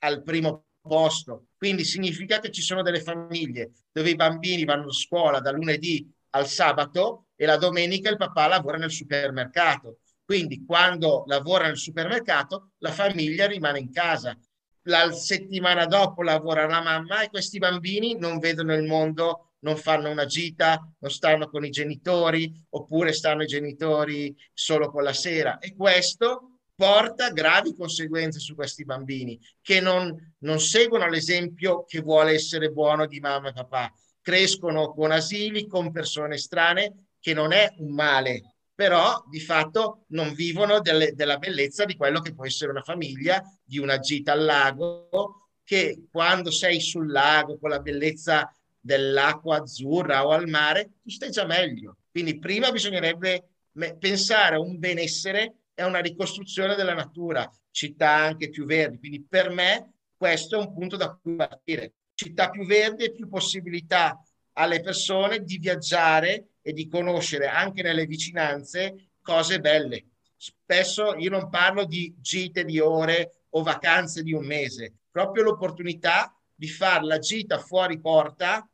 al 0.00 0.22
primo 0.22 0.66
posto, 0.80 1.48
quindi 1.56 1.84
significa 1.84 2.38
che 2.38 2.50
ci 2.50 2.62
sono 2.62 2.82
delle 2.82 3.02
famiglie 3.02 3.72
dove 3.92 4.10
i 4.10 4.16
bambini 4.16 4.64
vanno 4.64 4.88
a 4.88 4.92
scuola 4.92 5.40
da 5.40 5.50
lunedì 5.50 6.10
al 6.30 6.46
sabato 6.46 7.26
e 7.40 7.46
la 7.46 7.56
domenica 7.56 8.10
il 8.10 8.18
papà 8.18 8.48
lavora 8.48 8.76
nel 8.76 8.90
supermercato. 8.90 10.00
Quindi 10.22 10.62
quando 10.66 11.24
lavora 11.26 11.68
nel 11.68 11.78
supermercato 11.78 12.72
la 12.80 12.92
famiglia 12.92 13.46
rimane 13.46 13.78
in 13.78 13.90
casa. 13.90 14.36
La 14.82 15.10
settimana 15.10 15.86
dopo 15.86 16.22
lavora 16.22 16.66
la 16.66 16.82
mamma 16.82 17.22
e 17.22 17.30
questi 17.30 17.56
bambini 17.56 18.14
non 18.18 18.40
vedono 18.40 18.74
il 18.74 18.82
mondo, 18.82 19.54
non 19.60 19.78
fanno 19.78 20.10
una 20.10 20.26
gita, 20.26 20.86
non 20.98 21.10
stanno 21.10 21.48
con 21.48 21.64
i 21.64 21.70
genitori 21.70 22.52
oppure 22.68 23.14
stanno 23.14 23.44
i 23.44 23.46
genitori 23.46 24.36
solo 24.52 24.90
con 24.90 25.02
la 25.02 25.14
sera. 25.14 25.58
E 25.60 25.74
questo 25.74 26.58
porta 26.74 27.30
gravi 27.30 27.74
conseguenze 27.74 28.38
su 28.38 28.54
questi 28.54 28.84
bambini 28.84 29.40
che 29.62 29.80
non, 29.80 30.34
non 30.40 30.60
seguono 30.60 31.08
l'esempio 31.08 31.84
che 31.86 32.00
vuole 32.02 32.32
essere 32.32 32.68
buono 32.68 33.06
di 33.06 33.18
mamma 33.18 33.48
e 33.48 33.54
papà, 33.54 33.90
crescono 34.20 34.92
con 34.92 35.10
asili, 35.10 35.66
con 35.66 35.90
persone 35.90 36.36
strane 36.36 37.06
che 37.20 37.34
non 37.34 37.52
è 37.52 37.72
un 37.78 37.92
male, 37.92 38.54
però 38.74 39.22
di 39.28 39.40
fatto 39.40 40.04
non 40.08 40.32
vivono 40.32 40.80
delle, 40.80 41.12
della 41.14 41.36
bellezza 41.36 41.84
di 41.84 41.96
quello 41.96 42.20
che 42.20 42.34
può 42.34 42.46
essere 42.46 42.70
una 42.70 42.82
famiglia, 42.82 43.42
di 43.62 43.78
una 43.78 43.98
gita 43.98 44.32
al 44.32 44.44
lago, 44.44 45.50
che 45.62 46.06
quando 46.10 46.50
sei 46.50 46.80
sul 46.80 47.10
lago 47.10 47.58
con 47.58 47.70
la 47.70 47.80
bellezza 47.80 48.52
dell'acqua 48.80 49.58
azzurra 49.58 50.26
o 50.26 50.30
al 50.30 50.48
mare, 50.48 50.94
tu 51.02 51.10
stai 51.10 51.30
già 51.30 51.44
meglio. 51.44 51.98
Quindi 52.10 52.38
prima 52.38 52.72
bisognerebbe 52.72 53.50
pensare 53.98 54.56
a 54.56 54.60
un 54.60 54.78
benessere 54.78 55.58
e 55.74 55.82
a 55.82 55.86
una 55.86 56.00
ricostruzione 56.00 56.74
della 56.74 56.94
natura, 56.94 57.48
città 57.70 58.10
anche 58.10 58.48
più 58.48 58.64
verdi. 58.64 58.98
Quindi 58.98 59.24
per 59.28 59.50
me 59.50 59.92
questo 60.16 60.56
è 60.56 60.58
un 60.58 60.72
punto 60.72 60.96
da 60.96 61.16
cui 61.20 61.36
partire. 61.36 61.92
Città 62.14 62.50
più 62.50 62.66
verdi 62.66 63.04
e 63.04 63.12
più 63.12 63.28
possibilità 63.28 64.20
alle 64.54 64.80
persone 64.80 65.42
di 65.44 65.58
viaggiare 65.58 66.48
e 66.70 66.72
di 66.72 66.88
conoscere 66.88 67.48
anche 67.48 67.82
nelle 67.82 68.06
vicinanze 68.06 69.10
cose 69.20 69.60
belle. 69.60 70.06
Spesso 70.36 71.14
io 71.16 71.28
non 71.28 71.50
parlo 71.50 71.84
di 71.84 72.14
gite 72.18 72.64
di 72.64 72.78
ore 72.78 73.44
o 73.50 73.62
vacanze 73.62 74.22
di 74.22 74.32
un 74.32 74.46
mese, 74.46 74.94
proprio 75.10 75.42
l'opportunità 75.42 76.34
di 76.54 76.68
fare 76.68 77.04
la 77.04 77.18
gita 77.18 77.58
fuori 77.58 78.00
porta 78.00 78.66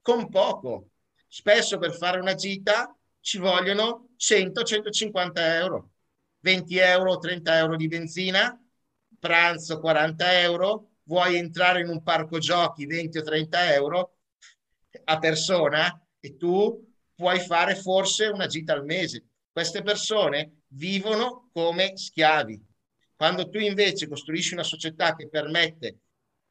con 0.00 0.28
poco. 0.30 0.88
Spesso 1.28 1.78
per 1.78 1.94
fare 1.94 2.18
una 2.18 2.34
gita 2.34 2.96
ci 3.20 3.38
vogliono 3.38 4.08
100-150 4.18 5.32
euro, 5.36 5.90
20 6.40 6.76
euro, 6.78 7.18
30 7.18 7.58
euro 7.58 7.76
di 7.76 7.86
benzina, 7.86 8.58
pranzo 9.18 9.78
40 9.78 10.40
euro, 10.40 10.92
vuoi 11.04 11.36
entrare 11.36 11.80
in 11.80 11.88
un 11.88 12.02
parco 12.02 12.38
giochi 12.38 12.86
20 12.86 13.18
o 13.18 13.22
30 13.22 13.74
euro 13.74 14.16
a 15.04 15.18
persona 15.18 16.04
e 16.18 16.36
tu 16.36 16.91
puoi 17.14 17.40
fare 17.40 17.74
forse 17.74 18.26
una 18.26 18.46
gita 18.46 18.72
al 18.72 18.84
mese. 18.84 19.24
Queste 19.50 19.82
persone 19.82 20.62
vivono 20.68 21.50
come 21.52 21.96
schiavi. 21.96 22.60
Quando 23.14 23.48
tu 23.48 23.58
invece 23.58 24.08
costruisci 24.08 24.54
una 24.54 24.62
società 24.62 25.14
che 25.14 25.28
permette 25.28 25.98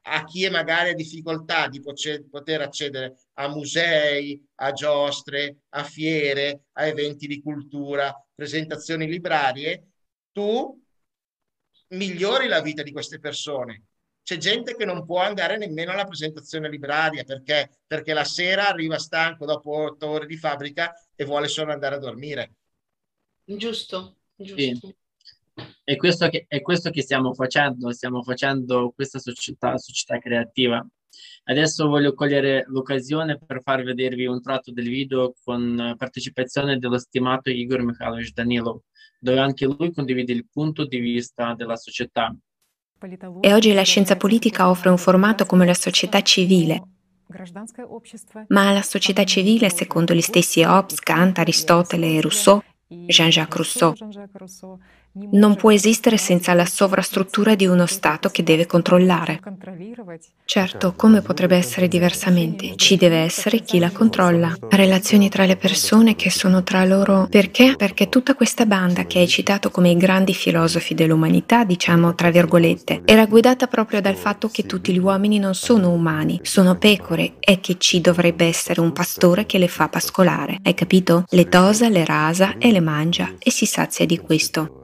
a 0.04 0.24
chi 0.24 0.44
è 0.44 0.50
magari 0.50 0.90
ha 0.90 0.94
difficoltà 0.94 1.68
di 1.68 1.80
poter 1.80 2.60
accedere 2.60 3.16
a 3.34 3.48
musei, 3.48 4.42
a 4.56 4.72
giostre, 4.72 5.58
a 5.70 5.84
fiere, 5.84 6.64
a 6.72 6.86
eventi 6.86 7.26
di 7.26 7.40
cultura, 7.40 8.12
presentazioni 8.34 9.06
librarie, 9.06 9.90
tu 10.32 10.80
migliori 11.88 12.48
la 12.48 12.60
vita 12.60 12.82
di 12.82 12.90
queste 12.90 13.18
persone. 13.18 13.84
C'è 14.22 14.36
gente 14.36 14.76
che 14.76 14.84
non 14.84 15.04
può 15.04 15.20
andare 15.20 15.56
nemmeno 15.58 15.92
alla 15.92 16.04
presentazione 16.04 16.68
libraria 16.68 17.24
perché, 17.24 17.80
perché 17.86 18.12
la 18.12 18.24
sera 18.24 18.68
arriva 18.68 18.98
stanco 18.98 19.46
dopo 19.46 19.74
otto 19.74 20.08
ore 20.08 20.26
di 20.26 20.36
fabbrica 20.36 20.92
e 21.14 21.24
vuole 21.24 21.48
solo 21.48 21.72
andare 21.72 21.96
a 21.96 21.98
dormire. 21.98 22.54
Giusto, 23.44 24.16
giusto. 24.36 24.56
Sì. 24.56 24.96
È 25.84 25.96
questo, 25.96 26.28
che, 26.28 26.44
è 26.48 26.60
questo 26.62 26.90
che 26.90 27.02
stiamo 27.02 27.34
facendo, 27.34 27.92
stiamo 27.92 28.22
facendo 28.22 28.92
questa 28.94 29.18
società, 29.18 29.76
società 29.76 30.18
creativa. 30.18 30.86
Adesso 31.44 31.88
voglio 31.88 32.14
cogliere 32.14 32.64
l'occasione 32.68 33.38
per 33.38 33.60
far 33.62 33.82
vedervi 33.82 34.26
un 34.26 34.40
tratto 34.40 34.70
del 34.72 34.88
video 34.88 35.34
con 35.42 35.94
partecipazione 35.98 36.78
dello 36.78 36.98
stimato 36.98 37.50
Igor 37.50 37.82
Mikhailovich 37.82 38.32
Danilov, 38.32 38.80
dove 39.18 39.40
anche 39.40 39.66
lui 39.66 39.92
condivide 39.92 40.32
il 40.32 40.46
punto 40.50 40.86
di 40.86 40.98
vista 40.98 41.54
della 41.54 41.76
società. 41.76 42.34
E 43.40 43.52
oggi 43.52 43.72
la 43.72 43.82
scienza 43.82 44.16
politica 44.16 44.70
offre 44.70 44.88
un 44.88 44.96
formato 44.96 45.44
come 45.44 45.66
la 45.66 45.74
società 45.74 46.20
civile, 46.22 46.82
ma 48.48 48.70
la 48.70 48.82
società 48.82 49.24
civile, 49.24 49.70
secondo 49.70 50.14
gli 50.14 50.20
stessi 50.20 50.62
Hobbes, 50.62 51.00
Kant, 51.00 51.38
Aristotele 51.38 52.14
e 52.14 52.20
Rousseau, 52.20 52.62
Jean-Jacques 52.86 53.56
Rousseau, 53.56 53.94
non 55.32 55.56
può 55.56 55.70
esistere 55.70 56.16
senza 56.16 56.54
la 56.54 56.64
sovrastruttura 56.64 57.54
di 57.54 57.66
uno 57.66 57.86
Stato 57.86 58.30
che 58.30 58.42
deve 58.42 58.66
controllare. 58.66 59.40
Certo, 60.44 60.94
come 60.96 61.20
potrebbe 61.20 61.56
essere 61.56 61.88
diversamente? 61.88 62.76
Ci 62.76 62.96
deve 62.96 63.18
essere 63.18 63.60
chi 63.60 63.78
la 63.78 63.90
controlla. 63.90 64.54
Relazioni 64.70 65.28
tra 65.28 65.44
le 65.44 65.56
persone 65.56 66.16
che 66.16 66.30
sono 66.30 66.62
tra 66.62 66.84
loro. 66.84 67.26
Perché? 67.28 67.74
Perché 67.76 68.08
tutta 68.08 68.34
questa 68.34 68.64
banda 68.64 69.04
che 69.04 69.18
hai 69.18 69.28
citato 69.28 69.70
come 69.70 69.90
i 69.90 69.96
grandi 69.96 70.34
filosofi 70.34 70.94
dell'umanità, 70.94 71.64
diciamo 71.64 72.14
tra 72.14 72.30
virgolette, 72.30 73.02
era 73.04 73.26
guidata 73.26 73.66
proprio 73.66 74.00
dal 74.00 74.16
fatto 74.16 74.48
che 74.48 74.64
tutti 74.64 74.92
gli 74.92 74.98
uomini 74.98 75.38
non 75.38 75.54
sono 75.54 75.90
umani, 75.90 76.40
sono 76.42 76.76
pecore 76.76 77.34
e 77.38 77.60
che 77.60 77.76
ci 77.78 78.00
dovrebbe 78.00 78.46
essere 78.46 78.80
un 78.80 78.92
pastore 78.92 79.46
che 79.46 79.58
le 79.58 79.68
fa 79.68 79.88
pascolare. 79.88 80.58
Hai 80.62 80.74
capito? 80.74 81.24
Le 81.28 81.48
tosa, 81.48 81.88
le 81.88 82.04
rasa 82.04 82.56
e 82.58 82.72
le 82.72 82.80
mangia 82.80 83.34
e 83.38 83.50
si 83.50 83.66
sazia 83.66 84.06
di 84.06 84.18
questo. 84.18 84.81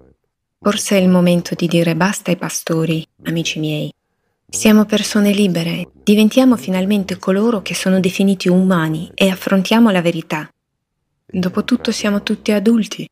Forse 0.60 0.98
è 0.98 1.00
il 1.00 1.08
momento 1.08 1.54
di 1.54 1.68
dire 1.68 1.94
basta 1.94 2.30
ai 2.30 2.36
pastori, 2.36 3.06
amici 3.24 3.60
miei. 3.60 3.94
Siamo 4.50 4.86
persone 4.86 5.30
libere, 5.30 5.88
diventiamo 6.02 6.56
finalmente 6.56 7.16
coloro 7.16 7.62
che 7.62 7.74
sono 7.74 8.00
definiti 8.00 8.48
umani 8.48 9.10
e 9.14 9.28
affrontiamo 9.28 9.90
la 9.90 10.02
verità. 10.02 10.52
Dopotutto 11.24 11.92
siamo 11.92 12.22
tutti 12.24 12.50
adulti. 12.50 13.08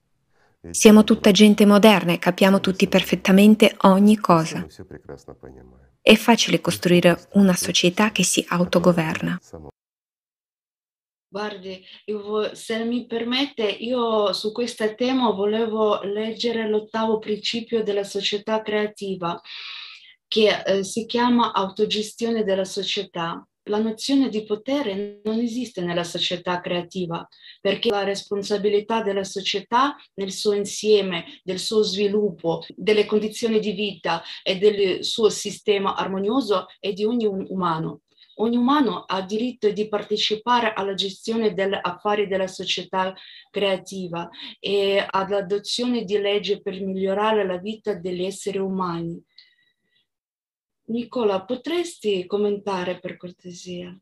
Siamo 0.70 1.04
tutta 1.04 1.30
gente 1.30 1.64
moderna 1.66 2.12
e 2.12 2.18
capiamo 2.18 2.58
tutti 2.60 2.88
perfettamente 2.88 3.76
ogni 3.82 4.16
cosa. 4.16 4.66
È 6.00 6.14
facile 6.16 6.60
costruire 6.60 7.28
una 7.34 7.54
società 7.54 8.10
che 8.10 8.24
si 8.24 8.44
autogoverna. 8.48 9.38
Guardi, 11.28 11.84
se 12.52 12.84
mi 12.84 13.06
permette, 13.06 13.64
io 13.64 14.32
su 14.32 14.52
questo 14.52 14.94
tema 14.94 15.30
volevo 15.30 16.00
leggere 16.02 16.68
l'ottavo 16.68 17.18
principio 17.18 17.82
della 17.82 18.04
società 18.04 18.62
creativa, 18.62 19.38
che 20.28 20.62
eh, 20.62 20.84
si 20.84 21.04
chiama 21.04 21.52
autogestione 21.52 22.44
della 22.44 22.64
società. 22.64 23.46
La 23.68 23.78
nozione 23.78 24.28
di 24.28 24.44
potere 24.44 25.20
non 25.24 25.40
esiste 25.40 25.80
nella 25.80 26.04
società 26.04 26.60
creativa, 26.60 27.26
perché 27.60 27.90
la 27.90 28.04
responsabilità 28.04 29.02
della 29.02 29.24
società 29.24 29.96
nel 30.14 30.30
suo 30.30 30.52
insieme, 30.52 31.40
del 31.42 31.58
suo 31.58 31.82
sviluppo, 31.82 32.64
delle 32.68 33.04
condizioni 33.04 33.58
di 33.58 33.72
vita 33.72 34.22
e 34.44 34.58
del 34.58 35.02
suo 35.02 35.28
sistema 35.28 35.96
armonioso 35.96 36.66
è 36.78 36.92
di 36.92 37.04
ogni 37.04 37.26
umano 37.26 38.02
ogni 38.38 38.56
umano 38.56 39.04
ha 39.04 39.22
diritto 39.22 39.70
di 39.70 39.88
partecipare 39.88 40.72
alla 40.72 40.94
gestione 40.94 41.54
degli 41.54 41.78
affari 41.80 42.26
della 42.26 42.46
società 42.46 43.14
creativa 43.50 44.28
e 44.58 45.04
all'adozione 45.08 46.04
di 46.04 46.18
leggi 46.18 46.60
per 46.60 46.80
migliorare 46.80 47.46
la 47.46 47.58
vita 47.58 47.94
degli 47.94 48.24
esseri 48.24 48.58
umani. 48.58 49.22
Nicola, 50.88 51.44
potresti 51.44 52.26
commentare 52.26 53.00
per 53.00 53.16
cortesia? 53.16 53.98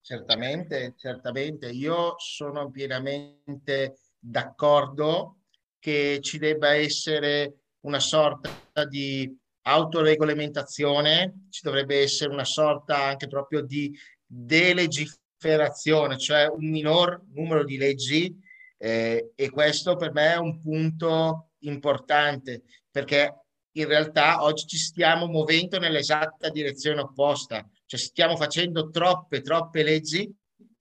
Certamente, 0.00 0.94
certamente. 0.98 1.70
Io 1.70 2.14
sono 2.18 2.70
pienamente 2.70 3.98
d'accordo 4.18 5.38
che 5.78 6.18
ci 6.20 6.38
debba 6.38 6.74
essere 6.74 7.60
una 7.80 8.00
sorta 8.00 8.84
di 8.84 9.34
autoregolamentazione, 9.62 11.46
ci 11.50 11.60
dovrebbe 11.62 12.00
essere 12.00 12.32
una 12.32 12.44
sorta 12.44 13.04
anche 13.04 13.28
proprio 13.28 13.62
di 13.62 13.96
delegiferazione, 14.24 16.18
cioè 16.18 16.46
un 16.48 16.68
minor 16.68 17.22
numero 17.32 17.64
di 17.64 17.76
leggi 17.76 18.36
eh, 18.78 19.32
e 19.34 19.50
questo 19.50 19.96
per 19.96 20.12
me 20.12 20.32
è 20.32 20.38
un 20.38 20.58
punto 20.58 21.50
importante 21.60 22.62
perché 22.90 23.42
in 23.72 23.86
realtà 23.86 24.42
oggi 24.42 24.66
ci 24.66 24.76
stiamo 24.76 25.26
muovendo 25.26 25.78
nell'esatta 25.78 26.50
direzione 26.50 27.00
opposta, 27.00 27.66
cioè 27.86 27.98
stiamo 27.98 28.36
facendo 28.36 28.90
troppe, 28.90 29.40
troppe 29.40 29.82
leggi 29.82 30.30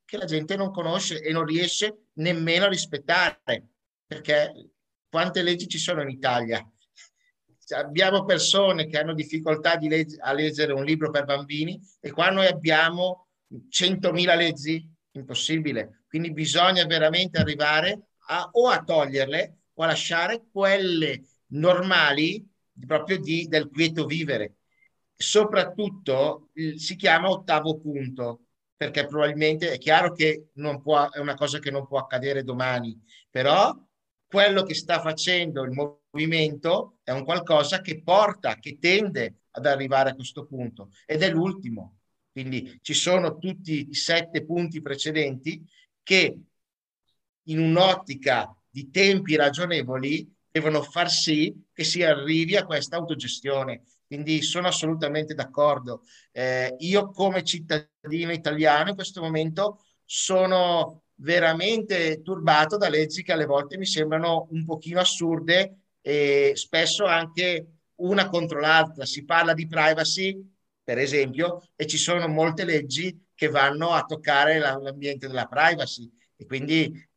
che 0.04 0.17
la 0.17 0.26
gente 0.26 0.56
non 0.56 0.72
conosce 0.72 1.22
e 1.22 1.32
non 1.32 1.46
riesce 1.46 2.08
nemmeno 2.13 2.65
a 2.65 2.70
rispettare, 2.70 3.41
perché 4.06 4.72
quante 5.10 5.41
leggi 5.41 5.67
ci 5.67 5.78
sono 5.78 6.02
in 6.02 6.10
Italia? 6.10 6.65
Abbiamo 7.72 8.26
persone 8.26 8.88
che 8.88 8.98
hanno 8.98 9.14
difficoltà 9.14 9.78
leg- 9.80 10.18
a 10.20 10.34
leggere 10.34 10.74
un 10.74 10.84
libro 10.84 11.10
per 11.10 11.26
bambini 11.26 11.80
e 12.00 12.12
qua 12.12 12.30
noi 12.30 12.48
abbiamo 12.48 13.28
100.000 13.70 14.36
leggi, 14.36 14.90
impossibile. 15.12 16.04
Quindi 16.08 16.32
bisogna 16.32 16.86
veramente 16.86 17.38
arrivare 17.38 18.08
a, 18.28 18.50
o 18.52 18.70
a 18.70 18.84
toglierle 18.84 19.58
o 19.74 19.84
a 19.84 19.88
lasciare 19.88 20.44
quelle 20.52 21.24
normali 21.48 22.46
proprio 22.86 23.20
di, 23.20 23.48
del 23.48 23.70
quieto 23.70 24.06
vivere. 24.06 24.56
Soprattutto 25.16 26.50
si 26.76 26.96
chiama 26.96 27.30
ottavo 27.30 27.80
punto, 27.80 28.46
perché 28.76 29.06
probabilmente 29.06 29.72
è 29.72 29.78
chiaro 29.78 30.14
che 30.14 30.48
non 30.54 30.82
può, 30.82 31.10
è 31.10 31.20
una 31.20 31.36
cosa 31.36 31.60
che 31.60 31.70
non 31.70 31.86
può 31.86 32.00
accadere 32.00 32.44
domani, 32.44 33.00
però 33.30 33.78
quello 34.28 34.64
che 34.64 34.74
sta 34.74 35.00
facendo 35.00 35.64
il 35.64 35.72
movimento 35.72 37.00
è 37.12 37.13
un 37.13 37.26
qualcosa 37.26 37.82
che 37.82 38.02
porta, 38.02 38.56
che 38.56 38.78
tende 38.80 39.41
ad 39.52 39.65
arrivare 39.65 40.12
a 40.12 40.15
questo 40.15 40.45
punto 40.45 40.91
ed 41.06 41.21
è 41.21 41.30
l'ultimo. 41.30 41.97
Quindi 42.32 42.80
ci 42.82 42.93
sono 42.93 43.38
tutti 43.38 43.89
i 43.89 43.93
sette 43.93 44.45
punti 44.45 44.82
precedenti 44.82 45.62
che 46.02 46.39
in 47.43 47.60
un'ottica 47.60 48.56
di 48.69 48.89
tempi 48.89 49.36
ragionevoli 49.36 50.34
devono 50.50 50.82
far 50.82 51.10
sì 51.10 51.54
che 51.74 51.84
si 51.84 52.04
arrivi 52.04 52.56
a 52.56 52.65
questa 52.65 52.95
autogestione. 52.95 53.84
Quindi 54.08 54.41
sono 54.41 54.67
assolutamente 54.67 55.34
d'accordo. 55.34 56.04
Eh, 56.32 56.76
io 56.80 57.12
come 57.12 57.43
cittadino 57.43 58.32
italiano 58.32 58.89
in 58.89 58.95
questo 58.95 59.21
momento 59.21 59.84
sono 60.06 61.04
veramente 61.15 62.21
turbato 62.21 62.78
da 62.78 62.89
leggi 62.89 63.24
che 63.24 63.32
alle 63.34 63.45
volte 63.45 63.78
mi 63.78 63.86
sembrano 63.86 64.47
un 64.52 64.65
pochino 64.65 65.00
assurde 65.00 65.81
e 66.02 66.52
spesso 66.56 67.06
anche 67.06 67.68
una 67.96 68.30
contro 68.30 68.60
l'altra. 68.60 69.06
Si 69.06 69.24
parla 69.24 69.54
di 69.54 69.68
privacy, 69.68 70.38
per 70.84 70.98
esempio, 70.98 71.70
e 71.76 71.86
ci 71.86 71.98
sono 71.98 72.28
molte 72.28 72.66
leggi 72.66 73.28
che 73.34 73.48
vanno 73.48 73.92
a 73.92 74.04
toccare 74.04 74.60
l'ambiente 74.60 75.28
della 75.28 75.48
privacy 75.48 76.12
e 76.36 76.46
quindi 76.46 77.10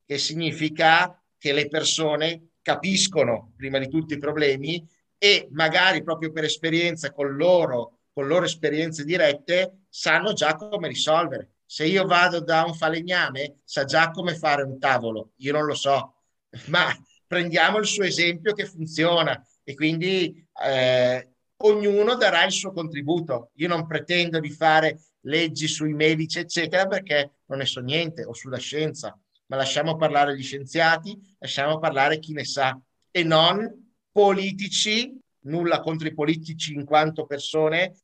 che 0.05 0.17
significa 0.17 1.21
che 1.37 1.53
le 1.53 1.67
persone 1.67 2.49
capiscono 2.61 3.53
prima 3.55 3.77
di 3.77 3.87
tutto 3.87 4.13
i 4.13 4.19
problemi 4.19 4.85
e 5.17 5.47
magari 5.51 6.03
proprio 6.03 6.31
per 6.31 6.43
esperienza 6.43 7.11
con 7.11 7.35
loro, 7.35 7.99
con 8.13 8.27
loro 8.27 8.45
esperienze 8.45 9.03
dirette, 9.03 9.85
sanno 9.89 10.33
già 10.33 10.55
come 10.55 10.87
risolvere. 10.87 11.51
Se 11.65 11.85
io 11.85 12.05
vado 12.05 12.41
da 12.41 12.63
un 12.63 12.73
falegname, 12.73 13.59
sa 13.63 13.85
già 13.85 14.11
come 14.11 14.35
fare 14.35 14.63
un 14.63 14.79
tavolo, 14.79 15.31
io 15.37 15.51
non 15.51 15.65
lo 15.65 15.73
so, 15.73 16.15
ma 16.67 16.87
prendiamo 17.27 17.77
il 17.79 17.85
suo 17.85 18.03
esempio 18.03 18.53
che 18.53 18.65
funziona 18.65 19.43
e 19.63 19.73
quindi 19.73 20.47
eh, 20.63 21.29
ognuno 21.57 22.15
darà 22.15 22.45
il 22.45 22.51
suo 22.51 22.71
contributo. 22.71 23.51
Io 23.55 23.67
non 23.67 23.87
pretendo 23.87 24.39
di 24.39 24.51
fare 24.51 24.99
leggi 25.25 25.67
sui 25.67 25.93
medici, 25.93 26.39
eccetera, 26.39 26.87
perché 26.87 27.39
non 27.45 27.59
ne 27.59 27.65
so 27.65 27.81
niente, 27.81 28.23
o 28.23 28.33
sulla 28.33 28.57
scienza, 28.57 29.17
ma 29.47 29.55
lasciamo 29.55 29.95
parlare 29.95 30.35
gli 30.35 30.43
scienziati, 30.43 31.17
lasciamo 31.39 31.79
parlare 31.79 32.19
chi 32.19 32.33
ne 32.33 32.45
sa, 32.45 32.79
e 33.11 33.23
non 33.23 33.93
politici, 34.11 35.17
nulla 35.41 35.81
contro 35.81 36.07
i 36.07 36.13
politici 36.13 36.73
in 36.73 36.85
quanto 36.85 37.25
persone, 37.25 37.95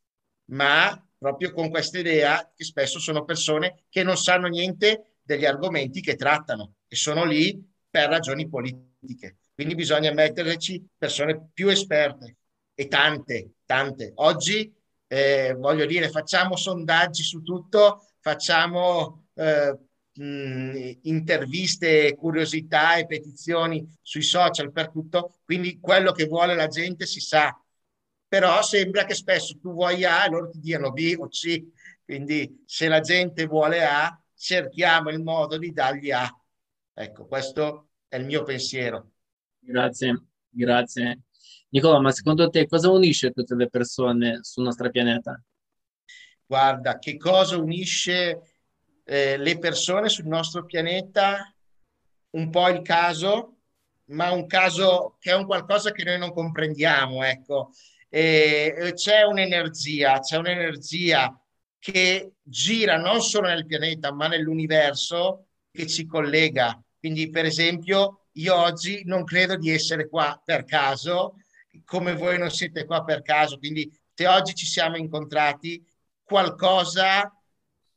ma 0.51 1.03
proprio 1.17 1.51
con 1.51 1.69
questa 1.69 1.99
idea 1.99 2.51
che 2.55 2.63
spesso 2.63 2.99
sono 2.99 3.23
persone 3.23 3.83
che 3.89 4.03
non 4.03 4.17
sanno 4.17 4.47
niente 4.47 5.17
degli 5.21 5.45
argomenti 5.45 6.01
che 6.01 6.15
trattano 6.15 6.75
e 6.87 6.95
sono 6.95 7.25
lì 7.25 7.63
per 7.89 8.09
ragioni 8.09 8.49
politiche. 8.49 9.37
Quindi 9.53 9.75
bisogna 9.75 10.11
metterci 10.11 10.83
persone 10.97 11.49
più 11.53 11.69
esperte 11.69 12.37
e 12.73 12.87
tante, 12.87 13.51
tante. 13.65 14.11
Oggi, 14.15 14.73
eh, 15.11 15.53
voglio 15.57 15.85
dire, 15.85 16.09
facciamo 16.09 16.55
sondaggi 16.55 17.21
su 17.21 17.41
tutto, 17.41 18.07
facciamo 18.21 19.25
eh, 19.33 19.77
mh, 20.13 20.99
interviste, 21.01 22.15
curiosità 22.15 22.95
e 22.95 23.05
petizioni 23.05 23.85
sui 24.01 24.21
social 24.21 24.71
per 24.71 24.89
tutto, 24.89 25.39
quindi 25.43 25.81
quello 25.81 26.13
che 26.13 26.27
vuole 26.27 26.55
la 26.55 26.67
gente 26.67 27.05
si 27.05 27.19
sa. 27.19 27.53
Però 28.25 28.61
sembra 28.61 29.03
che 29.03 29.13
spesso 29.13 29.59
tu 29.59 29.73
vuoi 29.73 30.05
A 30.05 30.23
e 30.23 30.29
loro 30.29 30.49
ti 30.49 30.61
diano 30.61 30.91
B 30.93 31.13
o 31.19 31.27
C, 31.27 31.61
quindi 32.05 32.63
se 32.65 32.87
la 32.87 33.01
gente 33.01 33.45
vuole 33.47 33.83
A, 33.83 34.17
cerchiamo 34.33 35.09
il 35.09 35.21
modo 35.21 35.57
di 35.57 35.73
dargli 35.73 36.11
A. 36.11 36.25
Ecco, 36.93 37.25
questo 37.25 37.89
è 38.07 38.15
il 38.15 38.25
mio 38.25 38.43
pensiero. 38.43 39.11
Grazie, 39.59 40.23
grazie. 40.49 41.19
Nicola, 41.73 42.01
ma 42.01 42.11
secondo 42.11 42.49
te 42.49 42.67
cosa 42.67 42.89
unisce 42.89 43.31
tutte 43.31 43.55
le 43.55 43.69
persone 43.69 44.39
sul 44.41 44.63
nostro 44.63 44.89
pianeta? 44.89 45.41
Guarda, 46.45 46.99
che 46.99 47.15
cosa 47.15 47.57
unisce 47.57 48.41
eh, 49.05 49.37
le 49.37 49.57
persone 49.57 50.09
sul 50.09 50.27
nostro 50.27 50.65
pianeta? 50.65 51.55
Un 52.31 52.49
po' 52.49 52.67
il 52.67 52.81
caso, 52.81 53.59
ma 54.07 54.31
un 54.31 54.47
caso 54.47 55.15
che 55.17 55.31
è 55.31 55.35
un 55.35 55.45
qualcosa 55.45 55.91
che 55.91 56.03
noi 56.03 56.17
non 56.17 56.33
comprendiamo, 56.33 57.23
ecco. 57.23 57.71
E 58.09 58.91
c'è 58.93 59.23
un'energia, 59.23 60.19
c'è 60.19 60.35
un'energia 60.35 61.33
che 61.79 62.33
gira 62.41 62.97
non 62.97 63.21
solo 63.21 63.47
nel 63.47 63.65
pianeta, 63.65 64.11
ma 64.11 64.27
nell'universo 64.27 65.45
che 65.71 65.87
ci 65.87 66.05
collega. 66.05 66.77
Quindi, 66.99 67.29
per 67.29 67.45
esempio, 67.45 68.25
io 68.33 68.55
oggi 68.57 69.03
non 69.05 69.23
credo 69.23 69.55
di 69.55 69.69
essere 69.71 70.09
qua 70.09 70.39
per 70.43 70.65
caso, 70.65 71.35
come 71.85 72.15
voi 72.15 72.37
non 72.37 72.49
siete 72.49 72.85
qua 72.85 73.03
per 73.03 73.21
caso. 73.21 73.57
Quindi, 73.57 73.91
se 74.13 74.27
oggi 74.27 74.53
ci 74.53 74.65
siamo 74.65 74.97
incontrati, 74.97 75.83
qualcosa 76.23 77.31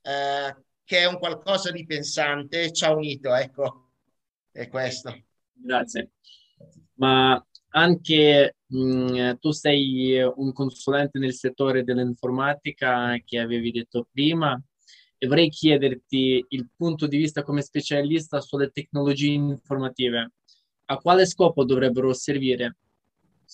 eh, 0.02 0.56
che 0.84 0.98
è 0.98 1.06
un 1.06 1.18
qualcosa 1.18 1.70
di 1.70 1.86
pensante 1.86 2.72
ci 2.72 2.84
ha 2.84 2.94
unito, 2.94 3.34
ecco, 3.34 3.90
è 4.52 4.68
questo. 4.68 5.16
Grazie. 5.52 6.10
Ma 6.94 7.42
anche 7.70 8.56
mh, 8.66 8.78
mm, 8.78 9.32
tu 9.40 9.50
sei 9.50 10.20
un 10.22 10.52
consulente 10.52 11.18
nel 11.18 11.34
settore 11.34 11.84
dell'informatica 11.84 13.16
che 13.24 13.38
avevi 13.38 13.72
detto 13.72 14.06
prima 14.10 14.60
e 15.16 15.26
vorrei 15.26 15.48
chiederti 15.48 16.44
il 16.48 16.68
punto 16.76 17.06
di 17.06 17.16
vista 17.16 17.42
come 17.42 17.62
specialista 17.62 18.40
sulle 18.40 18.70
tecnologie 18.70 19.32
informative. 19.32 20.32
A 20.86 20.98
quale 20.98 21.24
scopo 21.24 21.64
dovrebbero 21.64 22.12
servire, 22.12 22.76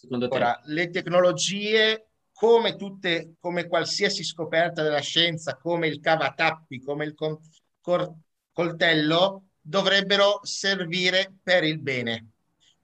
secondo 0.01 0.29
te? 0.29 0.37
Ora, 0.37 0.61
le 0.65 0.89
tecnologie, 0.91 2.07
come 2.33 2.77
tutte, 2.77 3.35
come 3.39 3.67
qualsiasi 3.67 4.25
scoperta 4.25 4.83
della 4.83 5.01
scienza, 5.01 5.57
come 5.57 5.89
il 5.89 6.01
cavatappi, 6.01 6.81
come 6.81 7.05
il 7.05 7.15
con, 7.15 7.39
cor, 7.81 8.15
coltello, 8.53 9.49
dovrebbero 9.61 10.41
servire 10.43 11.35
per 11.43 11.65
il 11.65 11.79
bene. 11.81 12.31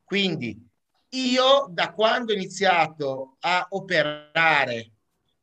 Quindi 0.04 0.62
io 1.10 1.66
da 1.70 1.92
quando 1.92 2.32
ho 2.32 2.36
iniziato 2.36 3.36
a 3.40 3.66
operare 3.70 4.92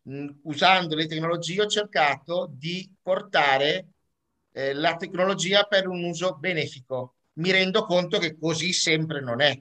mh, 0.04 0.28
usando 0.44 0.96
le 0.96 1.08
tecnologie 1.08 1.64
ho 1.64 1.68
cercato 1.68 2.50
di 2.52 2.90
portare 3.02 3.88
eh, 4.52 4.74
la 4.74 4.96
tecnologia 4.96 5.64
per 5.64 5.88
un 5.88 6.04
uso 6.04 6.36
benefico. 6.38 7.16
Mi 7.34 7.52
rendo 7.52 7.84
conto 7.86 8.20
che 8.20 8.38
così 8.38 8.74
sempre 8.74 9.22
non 9.22 9.42
è. 9.42 9.60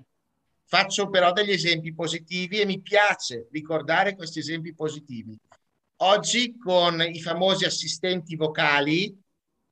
Faccio 0.72 1.10
però 1.10 1.32
degli 1.32 1.50
esempi 1.50 1.92
positivi 1.92 2.58
e 2.58 2.64
mi 2.64 2.80
piace 2.80 3.46
ricordare 3.50 4.16
questi 4.16 4.38
esempi 4.38 4.72
positivi. 4.72 5.38
Oggi 5.96 6.56
con 6.56 6.98
i 7.02 7.20
famosi 7.20 7.66
assistenti 7.66 8.36
vocali, 8.36 9.14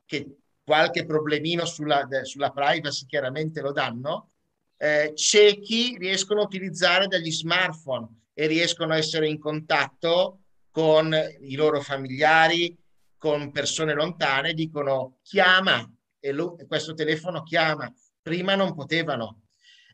che 0.04 0.36
qualche 0.62 1.06
problemino 1.06 1.64
sulla, 1.64 2.06
sulla 2.24 2.50
privacy 2.50 3.06
chiaramente 3.06 3.62
lo 3.62 3.72
danno, 3.72 4.28
eh, 4.76 5.14
ciechi 5.14 5.96
riescono 5.96 6.42
a 6.42 6.44
utilizzare 6.44 7.06
degli 7.06 7.32
smartphone 7.32 8.24
e 8.34 8.46
riescono 8.46 8.92
a 8.92 8.98
essere 8.98 9.26
in 9.26 9.38
contatto 9.38 10.42
con 10.70 11.16
i 11.40 11.54
loro 11.54 11.80
familiari, 11.80 12.76
con 13.16 13.50
persone 13.52 13.94
lontane, 13.94 14.52
dicono 14.52 15.20
chiama 15.22 15.82
e 16.18 16.30
lo, 16.32 16.56
questo 16.68 16.92
telefono 16.92 17.42
chiama. 17.42 17.90
Prima 18.20 18.54
non 18.54 18.74
potevano. 18.74 19.44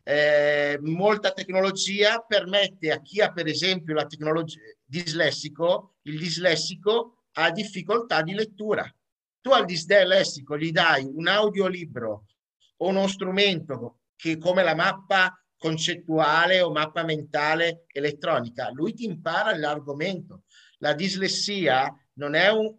Eh, 0.09 0.79
molta 0.83 1.33
tecnologia 1.33 2.19
permette 2.25 2.93
a 2.93 3.01
chi 3.01 3.19
ha 3.19 3.33
per 3.33 3.45
esempio 3.45 3.93
la 3.93 4.05
tecnologia 4.05 4.61
dislessico, 4.81 5.97
il 6.03 6.17
dislessico 6.17 7.25
ha 7.33 7.51
difficoltà 7.51 8.21
di 8.21 8.33
lettura. 8.33 8.89
Tu 9.41 9.49
al 9.49 9.65
dislessico 9.65 10.57
gli 10.57 10.71
dai 10.71 11.03
un 11.03 11.27
audiolibro 11.27 12.25
o 12.77 12.87
uno 12.87 13.05
strumento 13.07 14.03
che 14.15 14.37
come 14.37 14.63
la 14.63 14.75
mappa 14.75 15.37
concettuale 15.57 16.61
o 16.61 16.71
mappa 16.71 17.03
mentale 17.03 17.83
elettronica, 17.87 18.69
lui 18.71 18.93
ti 18.93 19.03
impara 19.03 19.57
l'argomento. 19.57 20.43
La 20.77 20.93
dislessia 20.93 21.93
non 22.13 22.33
è 22.33 22.47
un, 22.49 22.73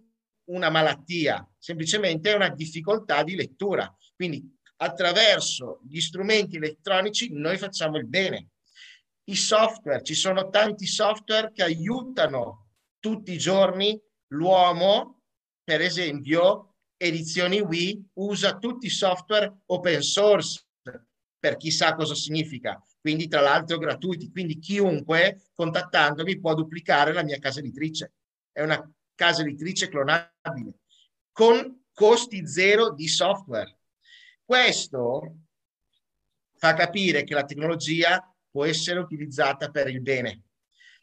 una 0.45 0.71
malattia, 0.71 1.47
semplicemente 1.59 2.33
è 2.33 2.37
una 2.37 2.49
difficoltà 2.49 3.23
di 3.23 3.37
lettura. 3.37 3.95
Quindi 4.17 4.58
attraverso 4.81 5.81
gli 5.89 6.01
strumenti 6.01 6.57
elettronici 6.57 7.33
noi 7.33 7.59
facciamo 7.59 7.97
il 7.97 8.07
bene. 8.07 8.49
I 9.25 9.37
software, 9.37 10.03
ci 10.03 10.15
sono 10.15 10.49
tanti 10.49 10.87
software 10.87 11.53
che 11.53 11.63
aiutano 11.63 12.69
tutti 12.99 13.33
i 13.33 13.39
giorni 13.39 14.01
l'uomo, 14.29 15.23
per 15.63 15.81
esempio, 15.81 16.77
Edizioni 16.97 17.61
Wii 17.61 18.11
usa 18.15 18.59
tutti 18.59 18.87
i 18.87 18.91
software 18.91 19.61
open 19.67 20.03
source 20.03 20.65
per 21.39 21.57
chi 21.57 21.71
sa 21.71 21.95
cosa 21.95 22.15
significa, 22.15 22.83
quindi 23.01 23.29
tra 23.29 23.41
l'altro 23.41 23.79
gratuiti, 23.79 24.31
quindi 24.31 24.59
chiunque 24.59 25.51
contattandomi 25.55 26.41
può 26.41 26.55
duplicare 26.55 27.13
la 27.13 27.23
mia 27.23 27.39
casa 27.39 27.61
editrice. 27.61 28.15
È 28.51 28.63
una 28.63 28.83
casa 29.15 29.43
editrice 29.43 29.89
clonabile 29.89 30.81
con 31.31 31.85
costi 31.93 32.47
zero 32.49 32.93
di 32.93 33.07
software. 33.07 33.78
Questo 34.49 35.37
fa 36.57 36.73
capire 36.73 37.23
che 37.25 37.35
la 37.35 37.45
tecnologia 37.45 38.35
può 38.51 38.65
essere 38.65 38.99
utilizzata 38.99 39.71
per 39.71 39.89
il 39.89 40.01
bene. 40.01 40.45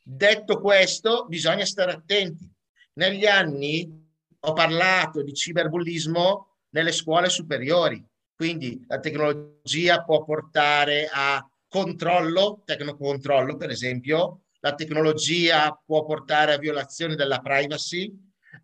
Detto 0.02 0.60
questo, 0.60 1.28
bisogna 1.28 1.66
stare 1.66 1.92
attenti. 1.92 2.52
Negli 2.94 3.28
anni 3.28 4.04
ho 4.40 4.54
parlato 4.54 5.22
di 5.22 5.34
ciberbullismo 5.34 6.56
nelle 6.70 6.92
scuole 6.92 7.30
superiori 7.30 8.04
quindi 8.36 8.84
la 8.88 9.00
tecnologia 9.00 10.04
può 10.04 10.26
portare 10.26 11.10
a 11.12 11.48
controllo, 11.70 12.64
tecnocontrollo 12.66 13.56
per 13.56 13.70
esempio, 13.70 14.42
la 14.60 14.76
tecnologia 14.76 15.72
può 15.86 16.04
portare 16.04 16.54
a 16.54 16.58
violazione 16.58 17.16
della 17.16 17.40
privacy, 17.40 18.14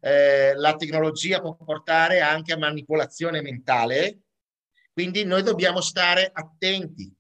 eh, 0.02 0.54
la 0.56 0.76
tecnologia 0.76 1.40
può 1.40 1.56
portare 1.56 2.20
anche 2.20 2.52
a 2.52 2.58
manipolazione 2.58 3.42
mentale, 3.42 4.24
quindi 4.94 5.24
noi 5.24 5.44
dobbiamo 5.44 5.82
stare 5.82 6.30
attenti. 6.34 7.12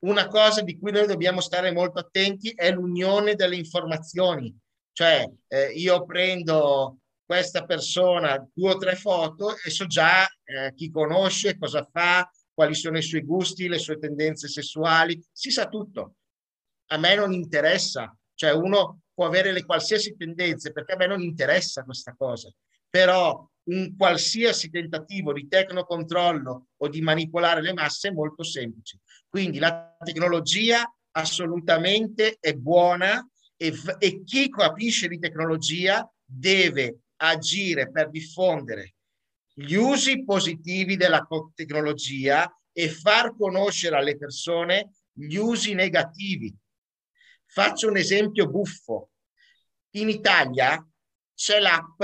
Una 0.00 0.28
cosa 0.28 0.60
di 0.60 0.78
cui 0.78 0.92
noi 0.92 1.06
dobbiamo 1.06 1.40
stare 1.40 1.72
molto 1.72 1.98
attenti 1.98 2.50
è 2.50 2.70
l'unione 2.70 3.34
delle 3.34 3.56
informazioni, 3.56 4.54
cioè 4.92 5.28
eh, 5.48 5.72
io 5.72 6.04
prendo 6.04 6.98
questa 7.24 7.64
persona 7.64 8.46
due 8.52 8.72
o 8.72 8.76
tre 8.76 8.94
foto 8.94 9.56
e 9.64 9.70
so 9.70 9.86
già 9.86 10.24
eh, 10.44 10.72
chi 10.74 10.90
conosce, 10.90 11.58
cosa 11.58 11.86
fa, 11.90 12.30
quali 12.54 12.74
sono 12.74 12.98
i 12.98 13.02
suoi 13.02 13.22
gusti, 13.22 13.68
le 13.68 13.78
sue 13.78 13.98
tendenze 13.98 14.48
sessuali, 14.48 15.20
si 15.32 15.50
sa 15.50 15.66
tutto. 15.66 16.14
A 16.90 16.98
me 16.98 17.14
non 17.16 17.32
interessa, 17.32 18.16
cioè 18.34 18.52
uno 18.52 19.00
può 19.12 19.26
avere 19.26 19.50
le 19.50 19.64
qualsiasi 19.64 20.16
tendenze 20.16 20.72
perché 20.72 20.92
a 20.92 20.96
me 20.96 21.06
non 21.06 21.20
interessa 21.20 21.82
questa 21.82 22.14
cosa, 22.16 22.48
però 22.88 23.46
un 23.66 23.96
qualsiasi 23.96 24.70
tentativo 24.70 25.32
di 25.32 25.48
tecnocontrollo 25.48 26.68
o 26.76 26.88
di 26.88 27.00
manipolare 27.00 27.62
le 27.62 27.72
masse 27.72 28.08
è 28.08 28.12
molto 28.12 28.42
semplice. 28.42 29.00
Quindi 29.28 29.58
la 29.58 29.96
tecnologia 30.04 30.84
assolutamente 31.12 32.36
è 32.40 32.54
buona 32.54 33.26
e, 33.56 33.72
e 33.98 34.22
chi 34.22 34.48
capisce 34.48 35.08
di 35.08 35.18
tecnologia 35.18 36.08
deve 36.24 37.00
agire 37.16 37.90
per 37.90 38.10
diffondere 38.10 38.96
gli 39.58 39.74
usi 39.74 40.22
positivi 40.22 40.96
della 40.96 41.26
tecnologia 41.54 42.46
e 42.72 42.90
far 42.90 43.34
conoscere 43.34 43.96
alle 43.96 44.18
persone 44.18 44.90
gli 45.10 45.36
usi 45.36 45.72
negativi. 45.72 46.54
Faccio 47.46 47.88
un 47.88 47.96
esempio 47.96 48.50
buffo. 48.50 49.12
In 49.92 50.10
Italia 50.10 50.86
c'è 51.34 51.58
l'app 51.58 52.02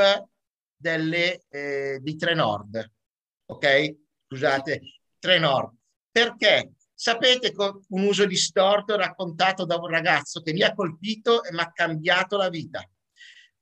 delle, 0.83 1.45
eh, 1.49 1.99
di 2.03 2.16
Trenord, 2.16 2.91
ok? 3.47 3.97
Scusate, 4.26 4.80
Trenord. 5.18 5.74
Perché? 6.11 6.72
Sapete 6.93 7.53
un 7.57 8.05
uso 8.05 8.26
distorto 8.26 8.97
raccontato 8.97 9.64
da 9.64 9.76
un 9.76 9.89
ragazzo 9.89 10.43
che 10.43 10.53
mi 10.53 10.62
ha 10.62 10.74
colpito 10.74 11.43
e 11.43 11.53
mi 11.53 11.61
ha 11.61 11.72
cambiato 11.72 12.37
la 12.37 12.49
vita. 12.49 12.87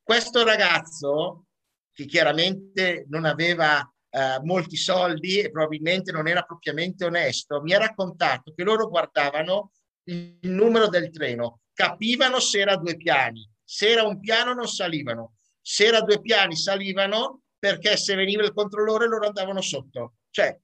Questo 0.02 0.44
ragazzo, 0.44 1.46
che 1.92 2.06
chiaramente 2.06 3.06
non 3.08 3.24
aveva 3.24 3.80
eh, 4.10 4.40
molti 4.42 4.76
soldi 4.76 5.38
e 5.38 5.50
probabilmente 5.50 6.12
non 6.12 6.26
era 6.26 6.42
propriamente 6.42 7.04
onesto, 7.04 7.62
mi 7.62 7.72
ha 7.72 7.78
raccontato 7.78 8.52
che 8.54 8.64
loro 8.64 8.88
guardavano 8.88 9.72
il 10.04 10.38
numero 10.42 10.88
del 10.88 11.10
treno, 11.10 11.60
capivano 11.72 12.40
se 12.40 12.60
era 12.60 12.76
due 12.76 12.96
piani, 12.96 13.48
se 13.62 13.88
era 13.88 14.02
un 14.02 14.18
piano 14.18 14.52
non 14.52 14.66
salivano, 14.66 15.34
se 15.60 15.86
era 15.86 16.00
due 16.00 16.20
piani 16.20 16.56
salivano 16.56 17.42
perché 17.58 17.96
se 17.96 18.14
veniva 18.14 18.42
il 18.42 18.54
controllore 18.54 19.06
loro 19.06 19.26
andavano 19.26 19.60
sotto. 19.60 20.14
Cioè, 20.30 20.58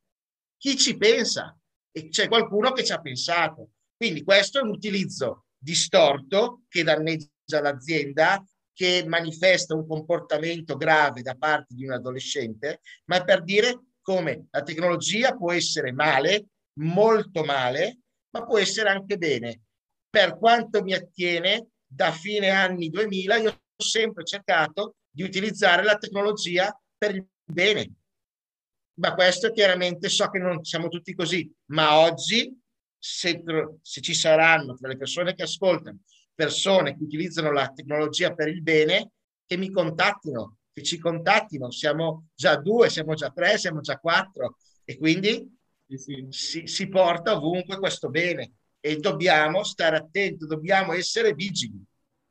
chi 0.56 0.76
ci 0.76 0.96
pensa? 0.96 1.56
E 1.92 2.08
c'è 2.08 2.28
qualcuno 2.28 2.72
che 2.72 2.84
ci 2.84 2.92
ha 2.92 3.00
pensato. 3.00 3.72
Quindi 3.96 4.24
questo 4.24 4.58
è 4.58 4.62
un 4.62 4.70
utilizzo 4.70 5.46
distorto 5.58 6.62
che 6.68 6.82
danneggia 6.82 7.60
l'azienda, 7.60 8.42
che 8.72 9.04
manifesta 9.06 9.74
un 9.74 9.86
comportamento 9.86 10.76
grave 10.76 11.22
da 11.22 11.34
parte 11.34 11.74
di 11.74 11.84
un 11.84 11.92
adolescente, 11.92 12.80
ma 13.06 13.16
è 13.16 13.24
per 13.24 13.42
dire 13.42 13.80
come 14.02 14.46
la 14.50 14.62
tecnologia 14.62 15.34
può 15.34 15.52
essere 15.52 15.92
male, 15.92 16.48
molto 16.80 17.42
male, 17.42 18.00
ma 18.30 18.44
può 18.44 18.58
essere 18.58 18.90
anche 18.90 19.16
bene. 19.16 19.62
Per 20.08 20.38
quanto 20.38 20.82
mi 20.82 20.92
attiene, 20.92 21.68
da 21.86 22.12
fine 22.12 22.50
anni 22.50 22.90
2000 22.90 23.36
io 23.36 23.60
sempre 23.76 24.24
cercato 24.24 24.96
di 25.10 25.22
utilizzare 25.22 25.82
la 25.82 25.96
tecnologia 25.96 26.78
per 26.96 27.14
il 27.14 27.26
bene. 27.44 27.92
Ma 28.98 29.14
questo 29.14 29.52
chiaramente 29.52 30.08
so 30.08 30.28
che 30.28 30.38
non 30.38 30.64
siamo 30.64 30.88
tutti 30.88 31.14
così, 31.14 31.52
ma 31.66 31.98
oggi 31.98 32.58
se, 32.98 33.42
se 33.82 34.00
ci 34.00 34.14
saranno 34.14 34.74
tra 34.74 34.88
le 34.88 34.96
persone 34.96 35.34
che 35.34 35.42
ascoltano 35.42 36.00
persone 36.36 36.96
che 36.96 37.02
utilizzano 37.02 37.50
la 37.50 37.72
tecnologia 37.74 38.34
per 38.34 38.48
il 38.48 38.62
bene, 38.62 39.12
che 39.46 39.56
mi 39.56 39.70
contattino, 39.70 40.58
che 40.72 40.82
ci 40.82 40.98
contattino. 40.98 41.70
Siamo 41.70 42.26
già 42.34 42.56
due, 42.56 42.90
siamo 42.90 43.14
già 43.14 43.30
tre, 43.30 43.58
siamo 43.58 43.80
già 43.80 43.96
quattro 43.98 44.58
e 44.84 44.98
quindi 44.98 45.50
si, 46.28 46.66
si 46.66 46.88
porta 46.88 47.36
ovunque 47.36 47.78
questo 47.78 48.10
bene 48.10 48.52
e 48.78 48.98
dobbiamo 48.98 49.64
stare 49.64 49.96
attenti, 49.96 50.46
dobbiamo 50.46 50.92
essere 50.92 51.32
vigili. 51.32 51.82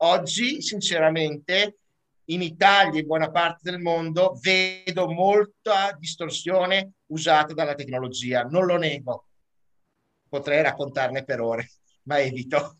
Oggi, 0.05 0.61
sinceramente, 0.61 1.79
in 2.25 2.41
Italia 2.41 2.99
e 2.99 3.01
in 3.01 3.07
buona 3.07 3.31
parte 3.31 3.71
del 3.71 3.79
mondo 3.79 4.37
vedo 4.39 5.11
molta 5.11 5.95
distorsione 5.97 6.93
usata 7.07 7.53
dalla 7.53 7.73
tecnologia, 7.73 8.43
non 8.43 8.65
lo 8.65 8.77
nego. 8.77 9.27
Potrei 10.29 10.61
raccontarne 10.61 11.23
per 11.23 11.41
ore, 11.41 11.69
ma 12.03 12.19
evito 12.19 12.77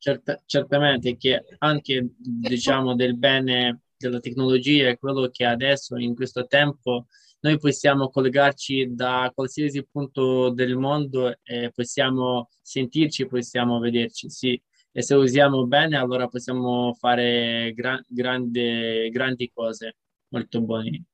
certa, 0.00 0.40
certamente 0.46 1.16
che 1.16 1.44
anche 1.58 2.14
diciamo 2.18 2.94
del 2.94 3.16
bene 3.16 3.82
della 3.96 4.18
tecnologia 4.18 4.88
è 4.88 4.98
quello 4.98 5.28
che 5.28 5.44
adesso 5.44 5.96
in 5.96 6.14
questo 6.14 6.46
tempo 6.46 7.06
noi 7.40 7.58
possiamo 7.58 8.08
collegarci 8.08 8.94
da 8.94 9.30
qualsiasi 9.34 9.86
punto 9.86 10.50
del 10.50 10.76
mondo 10.76 11.38
e 11.42 11.70
possiamo 11.74 12.48
sentirci, 12.62 13.26
possiamo 13.26 13.78
vederci, 13.78 14.28
sì. 14.30 14.60
E 14.92 15.02
se 15.02 15.14
usiamo 15.14 15.66
bene, 15.66 15.96
allora 15.96 16.26
possiamo 16.26 16.94
fare 16.94 17.72
gra- 17.74 18.02
grande, 18.08 19.08
grandi 19.10 19.50
cose 19.52 19.96
molto 20.28 20.60
buone. 20.60 21.04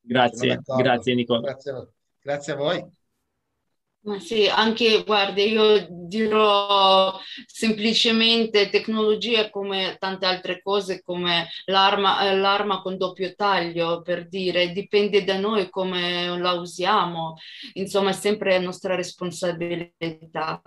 Grazie, 0.00 0.60
grazie 0.64 1.14
Nicola. 1.14 1.40
Grazie, 1.40 1.88
grazie 2.20 2.52
a 2.52 2.56
voi. 2.56 3.00
Ma 4.04 4.18
sì, 4.18 4.48
anche, 4.48 5.04
guarda, 5.04 5.40
io 5.42 5.86
dirò 5.88 7.16
semplicemente 7.46 8.68
tecnologia 8.68 9.48
come 9.48 9.96
tante 10.00 10.26
altre 10.26 10.60
cose, 10.60 11.02
come 11.02 11.48
l'arma, 11.66 12.32
l'arma 12.32 12.82
con 12.82 12.96
doppio 12.98 13.32
taglio, 13.36 14.02
per 14.02 14.26
dire, 14.26 14.72
dipende 14.72 15.22
da 15.22 15.38
noi 15.38 15.70
come 15.70 16.36
la 16.36 16.52
usiamo, 16.54 17.36
insomma 17.74 18.10
è 18.10 18.12
sempre 18.12 18.58
nostra 18.58 18.96
responsabilità. 18.96 20.60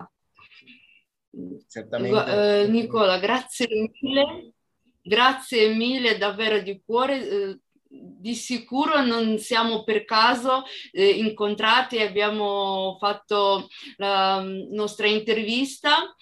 Certamente. 1.67 2.61
Eh, 2.61 2.67
Nicola, 2.67 3.19
grazie 3.19 3.67
mille, 3.69 4.53
grazie 5.01 5.73
mille 5.73 6.17
davvero 6.17 6.59
di 6.59 6.81
cuore. 6.85 7.29
Eh, 7.29 7.59
di 7.87 8.33
sicuro 8.35 9.05
non 9.05 9.37
siamo 9.37 9.83
per 9.83 10.03
caso 10.03 10.63
eh, 10.91 11.07
incontrati, 11.07 11.99
abbiamo 11.99 12.97
fatto 12.99 13.67
la 13.97 14.41
nostra 14.41 15.07
intervista 15.07 16.13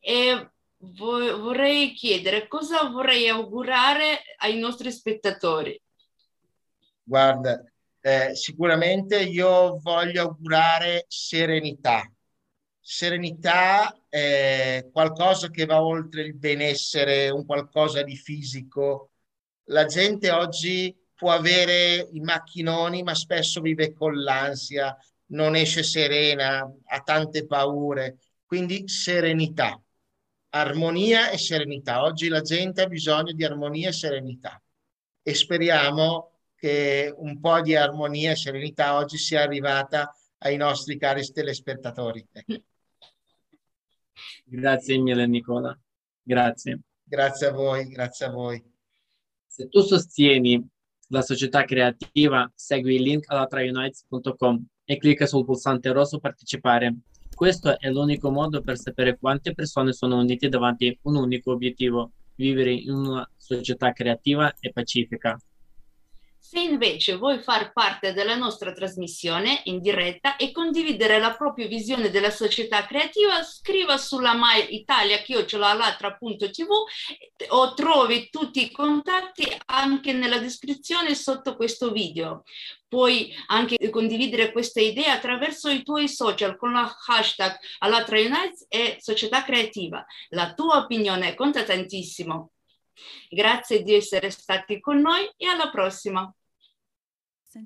e 0.00 0.50
vo- 0.76 1.40
vorrei 1.40 1.92
chiedere 1.94 2.46
cosa 2.46 2.88
vorrei 2.88 3.28
augurare 3.28 4.20
ai 4.38 4.58
nostri 4.58 4.92
spettatori. 4.92 5.80
Guarda, 7.02 7.60
eh, 8.00 8.34
sicuramente 8.34 9.20
io 9.20 9.78
voglio 9.80 10.22
augurare 10.22 11.06
serenità. 11.08 12.08
Serenità 12.88 13.98
è 14.08 14.88
qualcosa 14.92 15.50
che 15.50 15.64
va 15.66 15.82
oltre 15.82 16.22
il 16.22 16.36
benessere, 16.36 17.30
un 17.30 17.44
qualcosa 17.44 18.02
di 18.02 18.14
fisico. 18.14 19.10
La 19.64 19.86
gente 19.86 20.30
oggi 20.30 20.96
può 21.12 21.32
avere 21.32 22.08
i 22.12 22.20
macchinoni, 22.20 23.02
ma 23.02 23.12
spesso 23.16 23.60
vive 23.60 23.92
con 23.92 24.22
l'ansia, 24.22 24.96
non 25.30 25.56
esce 25.56 25.82
serena, 25.82 26.60
ha 26.84 27.00
tante 27.00 27.44
paure. 27.44 28.18
Quindi 28.46 28.86
serenità, 28.86 29.82
armonia 30.50 31.30
e 31.30 31.38
serenità. 31.38 32.04
Oggi 32.04 32.28
la 32.28 32.40
gente 32.40 32.82
ha 32.82 32.86
bisogno 32.86 33.32
di 33.32 33.44
armonia 33.44 33.88
e 33.88 33.92
serenità 33.92 34.62
e 35.22 35.34
speriamo 35.34 36.38
che 36.54 37.12
un 37.16 37.40
po' 37.40 37.60
di 37.62 37.74
armonia 37.74 38.30
e 38.30 38.36
serenità 38.36 38.94
oggi 38.94 39.18
sia 39.18 39.42
arrivata 39.42 40.14
ai 40.38 40.56
nostri 40.56 40.96
cari 40.96 41.28
telespettatori. 41.32 42.24
Grazie 44.48 44.98
mille 44.98 45.26
Nicola, 45.26 45.76
grazie. 46.22 46.80
Grazie 47.02 47.48
a 47.48 47.52
voi, 47.52 47.88
grazie 47.88 48.26
a 48.26 48.30
voi. 48.30 48.62
Se 49.44 49.68
tu 49.68 49.80
sostieni 49.80 50.64
la 51.08 51.20
società 51.22 51.64
creativa, 51.64 52.48
segui 52.54 52.94
il 52.94 53.02
link 53.02 53.24
allatraunites.com 53.28 54.64
e 54.84 54.96
clicca 54.98 55.26
sul 55.26 55.44
pulsante 55.44 55.90
rosso 55.90 56.20
partecipare. 56.20 56.94
Questo 57.34 57.76
è 57.78 57.90
l'unico 57.90 58.30
modo 58.30 58.60
per 58.60 58.78
sapere 58.78 59.18
quante 59.18 59.52
persone 59.52 59.92
sono 59.92 60.20
unite 60.20 60.48
davanti 60.48 60.86
a 60.88 60.96
un 61.02 61.16
unico 61.16 61.50
obiettivo, 61.50 62.12
vivere 62.36 62.72
in 62.72 62.92
una 62.92 63.28
società 63.36 63.92
creativa 63.92 64.54
e 64.60 64.70
pacifica. 64.70 65.36
Se 66.48 66.60
invece 66.60 67.16
vuoi 67.16 67.40
far 67.40 67.72
parte 67.72 68.12
della 68.12 68.36
nostra 68.36 68.70
trasmissione 68.70 69.62
in 69.64 69.80
diretta 69.80 70.36
e 70.36 70.52
condividere 70.52 71.18
la 71.18 71.34
propria 71.34 71.66
visione 71.66 72.08
della 72.08 72.30
società 72.30 72.86
creativa, 72.86 73.42
scriva 73.42 73.96
sulla 73.96 74.32
mail 74.32 74.72
italia.tv 74.72 76.68
o 77.48 77.74
trovi 77.74 78.28
tutti 78.30 78.62
i 78.62 78.70
contatti 78.70 79.44
anche 79.64 80.12
nella 80.12 80.38
descrizione 80.38 81.16
sotto 81.16 81.56
questo 81.56 81.90
video. 81.90 82.44
Puoi 82.86 83.34
anche 83.48 83.90
condividere 83.90 84.52
questa 84.52 84.80
idea 84.80 85.14
attraverso 85.14 85.68
i 85.68 85.82
tuoi 85.82 86.08
social 86.08 86.56
con 86.56 86.72
la 86.72 86.88
hashtag 87.08 87.58
Alatra 87.80 88.20
Unites 88.20 88.66
e 88.68 88.98
Società 89.00 89.42
Creativa. 89.42 90.06
La 90.28 90.54
tua 90.54 90.76
opinione 90.76 91.34
conta 91.34 91.64
tantissimo. 91.64 92.52
Grazie 93.28 93.82
di 93.82 93.94
essere 93.94 94.30
stati 94.30 94.80
con 94.80 95.00
noi 95.00 95.30
e 95.36 95.46
alla 95.46 95.70
prossima. 95.70 96.32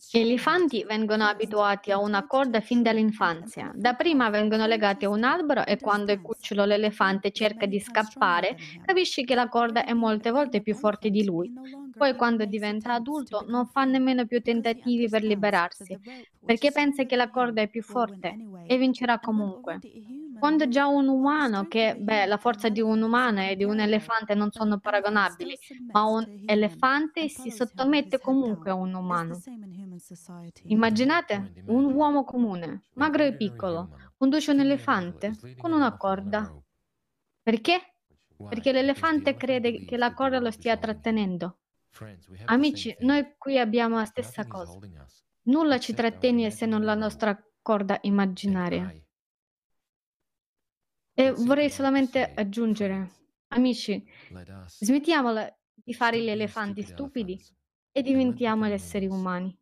Gli 0.09 0.18
elefanti 0.18 0.85
vengono 0.85 1.24
abituati 1.24 1.91
a 1.91 1.99
una 1.99 2.24
corda 2.26 2.61
fin 2.61 2.81
dall'infanzia. 2.81 3.72
Da 3.74 3.95
prima 3.95 4.31
vengono 4.31 4.66
legati 4.66 5.05
a 5.05 5.09
un 5.09 5.24
albero 5.24 5.66
e 5.66 5.78
quando 5.78 6.12
il 6.12 6.20
cucciolo 6.20 6.64
l'elefante 6.64 7.33
cerca 7.33 7.66
di 7.66 7.81
scappare, 7.81 8.57
capisci 8.85 9.24
che 9.24 9.35
la 9.35 9.49
corda 9.49 9.85
è 9.85 9.93
molte 9.93 10.31
volte 10.31 10.62
più 10.62 10.76
forte 10.76 11.11
di 11.11 11.24
lui. 11.24 11.53
Poi 11.97 12.14
quando 12.14 12.45
diventa 12.45 12.95
adulto 12.95 13.45
non 13.49 13.66
fa 13.66 13.85
nemmeno 13.85 14.26
più 14.26 14.41
tentativi 14.41 15.09
per 15.09 15.24
liberarsi, 15.24 15.99
perché 16.45 16.70
pensa 16.70 17.05
che 17.05 17.16
la 17.16 17.28
corda 17.28 17.62
è 17.62 17.68
più 17.68 17.83
forte 17.83 18.37
e 18.66 18.78
vincerà 18.78 19.18
comunque. 19.18 19.81
Quando 20.41 20.66
già 20.68 20.86
un 20.86 21.07
umano, 21.07 21.68
che 21.68 21.97
beh, 21.97 22.26
la 22.26 22.38
forza 22.38 22.70
di 22.70 22.80
un 22.80 23.03
umano 23.03 23.43
e 23.43 23.57
di 23.57 23.64
un 23.64 23.78
elefante 23.78 24.34
non 24.34 24.51
sono 24.51 24.78
paragonabili, 24.78 25.57
ma 25.93 26.05
un 26.05 26.43
elefante 26.47 27.28
si 27.28 27.51
sottomette 27.51 28.18
comunque 28.18 28.70
a 28.70 28.74
un 28.74 28.95
umano. 28.95 29.38
Immaginate 30.64 31.53
un 31.66 31.93
uomo 31.93 32.24
comune, 32.24 32.84
magro 32.95 33.22
e 33.22 33.36
piccolo, 33.36 33.91
conduce 34.16 34.51
un 34.51 34.61
elefante 34.61 35.32
con 35.59 35.72
una 35.72 35.97
corda. 35.97 36.51
Perché? 37.43 37.97
Perché 38.49 38.72
l'elefante 38.72 39.36
crede 39.36 39.84
che 39.84 39.97
la 39.99 40.14
corda 40.14 40.41
lo 40.41 40.51
stia 40.51 40.76
trattenendo. 40.78 41.59
Amici, 42.47 42.97
noi 43.01 43.34
qui 43.36 43.59
abbiamo 43.59 43.97
la 43.97 44.07
stessa 44.07 44.47
cosa. 44.47 44.78
Nulla 45.43 45.78
ci 45.78 45.93
trattiene 45.93 46.51
se 46.51 46.64
non 46.64 46.82
la 46.82 46.95
nostra 46.95 47.38
corda 47.61 47.99
immaginaria. 48.03 48.91
E 51.21 51.33
vorrei 51.33 51.68
solamente 51.68 52.33
aggiungere, 52.35 53.11
amici, 53.49 54.03
smettiamola 54.79 55.55
di 55.75 55.93
fare 55.93 56.18
gli 56.18 56.31
elefanti 56.31 56.83
stupidi 56.83 57.39
e 57.93 58.01
diventiamo 58.01 58.66
gli 58.66 58.73
esseri 58.73 59.07
umani. 59.07 59.55